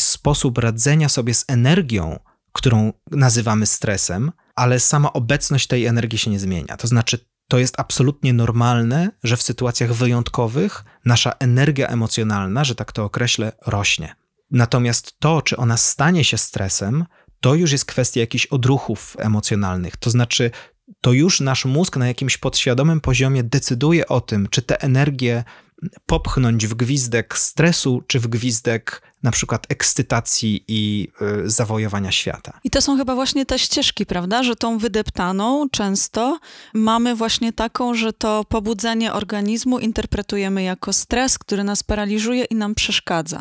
[0.00, 2.18] sposób radzenia sobie z energią,
[2.52, 6.76] którą nazywamy stresem, ale sama obecność tej energii się nie zmienia.
[6.76, 12.92] To znaczy, to jest absolutnie normalne, że w sytuacjach wyjątkowych nasza energia emocjonalna, że tak
[12.92, 14.14] to określę, rośnie.
[14.50, 17.04] Natomiast to, czy ona stanie się stresem,
[17.42, 19.96] to już jest kwestia jakichś odruchów emocjonalnych.
[19.96, 20.50] To znaczy,
[21.00, 25.44] to już nasz mózg na jakimś podświadomym poziomie decyduje o tym, czy tę energię
[26.06, 31.08] popchnąć w gwizdek stresu, czy w gwizdek na przykład ekscytacji i
[31.46, 32.60] y, zawojowania świata.
[32.64, 34.42] I to są chyba właśnie te ścieżki, prawda?
[34.42, 36.38] Że tą wydeptaną często
[36.74, 42.74] mamy właśnie taką, że to pobudzenie organizmu interpretujemy jako stres, który nas paraliżuje i nam
[42.74, 43.40] przeszkadza.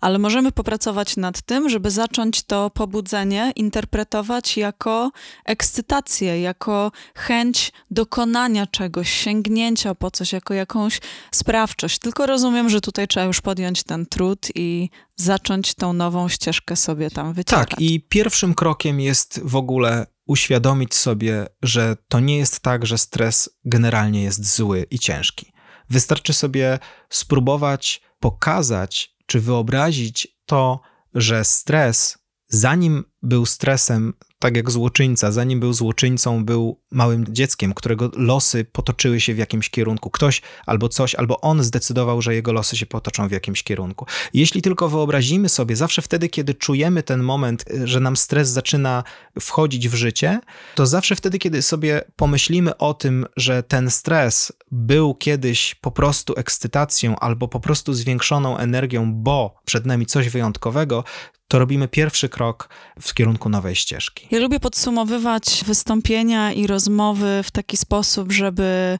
[0.00, 5.10] Ale możemy popracować nad tym, żeby zacząć to pobudzenie interpretować jako
[5.44, 11.00] ekscytację, jako chęć dokonania czegoś, sięgnięcia po coś, jako jakąś
[11.30, 11.98] sprawczość.
[11.98, 17.10] Tylko rozumiem, że tutaj trzeba już podjąć ten trud i zacząć tą nową ścieżkę sobie
[17.10, 17.70] tam wyciągać.
[17.70, 22.98] Tak, i pierwszym krokiem jest w ogóle uświadomić sobie, że to nie jest tak, że
[22.98, 25.52] stres generalnie jest zły i ciężki.
[25.90, 26.78] Wystarczy sobie
[27.10, 30.80] spróbować pokazać czy wyobrazić to,
[31.14, 32.18] że stres,
[32.48, 39.20] zanim był stresem, tak jak złoczyńca, zanim był złoczyńcą, był małym dzieckiem, którego losy potoczyły
[39.20, 40.10] się w jakimś kierunku.
[40.10, 44.06] Ktoś albo coś, albo on zdecydował, że jego losy się potoczą w jakimś kierunku.
[44.34, 49.04] Jeśli tylko wyobrazimy sobie, zawsze wtedy, kiedy czujemy ten moment, że nam stres zaczyna
[49.40, 50.40] wchodzić w życie,
[50.74, 56.34] to zawsze wtedy, kiedy sobie pomyślimy o tym, że ten stres był kiedyś po prostu
[56.36, 61.04] ekscytacją albo po prostu zwiększoną energią, bo przed nami coś wyjątkowego,
[61.48, 62.68] to robimy pierwszy krok
[63.00, 64.28] w kierunku nowej ścieżki.
[64.30, 68.98] Ja lubię podsumowywać wystąpienia i rozmowy w taki sposób, żeby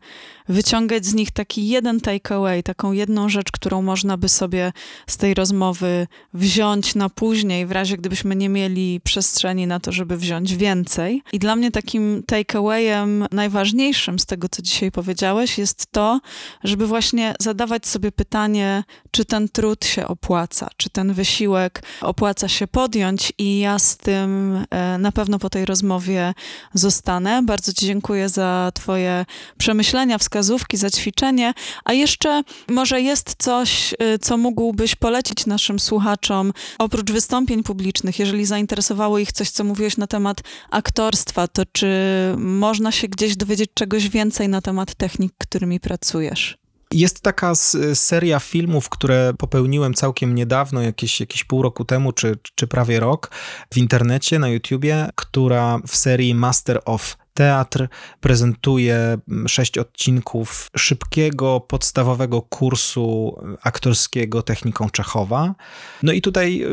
[0.49, 4.73] wyciągać z nich taki jeden takeaway, taką jedną rzecz, którą można by sobie
[5.07, 10.17] z tej rozmowy wziąć na później, w razie gdybyśmy nie mieli przestrzeni na to, żeby
[10.17, 11.23] wziąć więcej.
[11.33, 16.21] I dla mnie takim takeawayem najważniejszym z tego, co dzisiaj powiedziałeś, jest to,
[16.65, 22.67] żeby właśnie zadawać sobie pytanie, czy ten trud się opłaca, czy ten wysiłek opłaca się
[22.67, 26.35] podjąć i ja z tym e, na pewno po tej rozmowie
[26.75, 27.43] zostanę.
[27.43, 29.27] Bardzo Ci dziękuję za Twoje
[29.59, 36.53] przemyślenia, wskazówki, za ćwiczenie, a jeszcze może jest coś, y, co mógłbyś polecić naszym słuchaczom,
[36.79, 41.89] oprócz wystąpień publicznych, jeżeli zainteresowało ich coś, co mówiłeś na temat aktorstwa, to czy
[42.37, 46.66] można się gdzieś dowiedzieć czegoś więcej na temat technik, którymi pracujesz?
[46.91, 47.55] Jest taka
[47.95, 53.31] seria filmów, które popełniłem całkiem niedawno, jakieś, jakieś pół roku temu, czy, czy prawie rok,
[53.75, 57.89] w internecie, na YouTubie, która w serii Master of Teatr
[58.21, 65.55] prezentuje sześć odcinków szybkiego, podstawowego kursu aktorskiego techniką Czechowa.
[66.03, 66.69] No i tutaj y,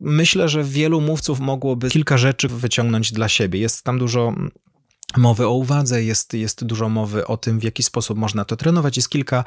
[0.00, 3.60] myślę, że wielu mówców mogłoby kilka rzeczy wyciągnąć dla siebie.
[3.60, 4.34] Jest tam dużo
[5.16, 8.96] mowy o uwadze, jest, jest dużo mowy o tym, w jaki sposób można to trenować.
[8.96, 9.44] Jest kilka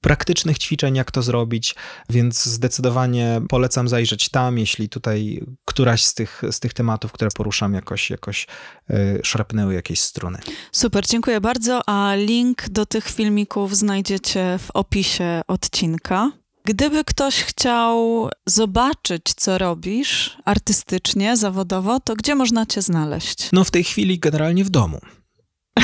[0.00, 1.74] praktycznych ćwiczeń, jak to zrobić,
[2.10, 7.74] więc zdecydowanie polecam zajrzeć tam, jeśli tutaj któraś z tych, z tych tematów, które poruszam,
[7.74, 8.46] jakoś, jakoś
[8.88, 10.38] yy, szarpnęły jakieś struny.
[10.72, 16.32] Super, dziękuję bardzo, a link do tych filmików znajdziecie w opisie odcinka.
[16.66, 23.48] Gdyby ktoś chciał zobaczyć, co robisz artystycznie, zawodowo, to gdzie można cię znaleźć?
[23.52, 25.00] No w tej chwili generalnie w domu.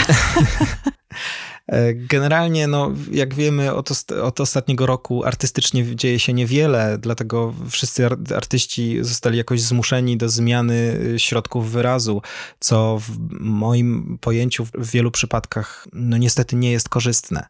[1.69, 8.07] E, generalnie, no, jak wiemy, od, od, ostatniego roku artystycznie dzieje się niewiele, dlatego wszyscy
[8.37, 12.23] artyści zostali jakoś zmuszeni do zmiany y, środków wyrazu,
[12.61, 17.47] co w moim pojęciu w wielu przypadkach, no niestety nie jest korzystne.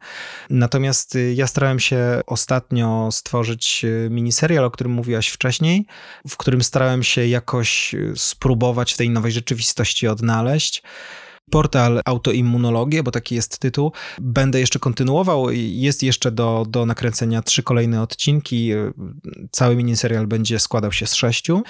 [0.51, 5.87] Natomiast y, ja starałem się ostatnio stworzyć y, miniserial, o którym mówiłaś wcześniej,
[6.29, 10.83] w którym starałem się jakoś spróbować w tej nowej rzeczywistości odnaleźć
[11.51, 13.93] portal Autoimmunologię, bo taki jest tytuł.
[14.21, 15.51] Będę jeszcze kontynuował.
[15.55, 18.71] Jest jeszcze do, do nakręcenia trzy kolejne odcinki.
[19.51, 21.63] Cały miniserial będzie składał się z sześciu.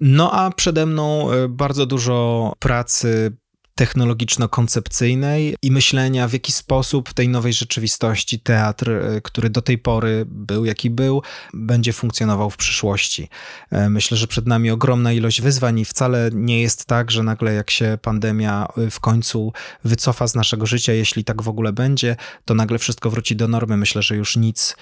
[0.00, 3.36] No a przede mną e, bardzo dużo pracy
[3.80, 9.78] technologiczno-koncepcyjnej i myślenia, w jaki sposób w tej nowej rzeczywistości teatr, e, który do tej
[9.78, 11.22] pory był, jaki był,
[11.54, 13.28] będzie funkcjonował w przyszłości.
[13.70, 17.54] E, myślę, że przed nami ogromna ilość wyzwań i wcale nie jest tak, że nagle
[17.54, 19.52] jak się pandemia e, w końcu
[19.84, 23.76] wycofa z naszego życia, jeśli tak w ogóle będzie, to nagle wszystko wróci do normy.
[23.76, 24.76] Myślę, że już nic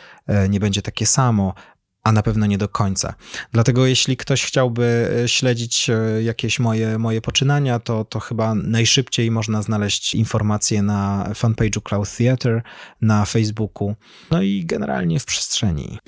[0.48, 1.54] nie będzie takie samo,
[2.08, 3.14] a na pewno nie do końca.
[3.52, 9.30] Dlatego jeśli ktoś chciałby e, śledzić e, jakieś moje, moje poczynania, to, to chyba najszybciej
[9.30, 12.62] można znaleźć informacje na fanpage'u Cloud Theatre,
[13.00, 13.94] na Facebooku,
[14.30, 15.98] no i generalnie w przestrzeni.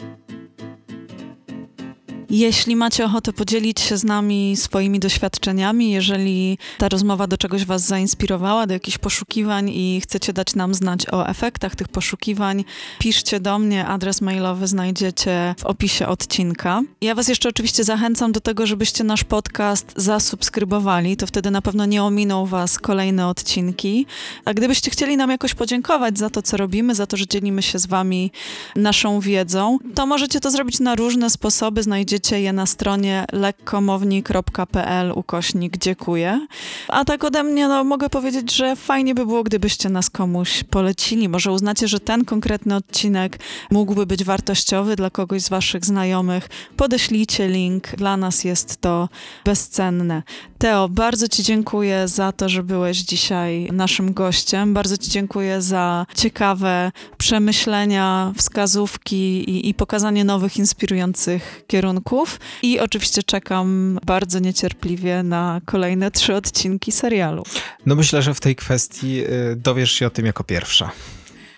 [2.30, 7.82] Jeśli macie ochotę podzielić się z nami swoimi doświadczeniami, jeżeli ta rozmowa do czegoś Was
[7.82, 12.64] zainspirowała, do jakichś poszukiwań i chcecie dać nam znać o efektach tych poszukiwań,
[12.98, 13.86] piszcie do mnie.
[13.86, 16.82] Adres mailowy znajdziecie w opisie odcinka.
[17.00, 21.16] Ja Was jeszcze oczywiście zachęcam do tego, żebyście nasz podcast zasubskrybowali.
[21.16, 24.06] To wtedy na pewno nie ominą Was kolejne odcinki.
[24.44, 27.78] A gdybyście chcieli nam jakoś podziękować za to, co robimy, za to, że dzielimy się
[27.78, 28.32] z Wami
[28.76, 31.82] naszą wiedzą, to możecie to zrobić na różne sposoby.
[31.82, 36.46] Znajdziecie Znajdziecie je na stronie lekkomowni.pl ukośnik dziękuję.
[36.88, 41.28] A tak ode mnie no, mogę powiedzieć, że fajnie by było, gdybyście nas komuś polecili.
[41.28, 43.38] Może uznacie, że ten konkretny odcinek
[43.70, 46.48] mógłby być wartościowy dla kogoś z waszych znajomych.
[46.76, 47.96] Podeślijcie link.
[47.96, 49.08] Dla nas jest to
[49.44, 50.22] bezcenne.
[50.58, 54.74] Teo, bardzo Ci dziękuję za to, że byłeś dzisiaj naszym gościem.
[54.74, 62.80] Bardzo Ci dziękuję za ciekawe przemyślenia, wskazówki i, i pokazanie nowych, inspirujących kierunków odcinków i
[62.80, 67.42] oczywiście czekam bardzo niecierpliwie na kolejne trzy odcinki serialu.
[67.86, 70.90] No myślę, że w tej kwestii y, dowiesz się o tym jako pierwsza.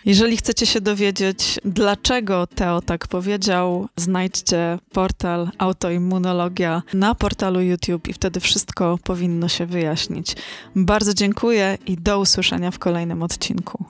[0.04, 8.12] Jeżeli chcecie się dowiedzieć, dlaczego Teo tak powiedział, znajdźcie portal Autoimmunologia na portalu YouTube i
[8.12, 10.34] wtedy wszystko powinno się wyjaśnić.
[10.76, 13.84] Bardzo dziękuję i do usłyszenia w kolejnym odcinku.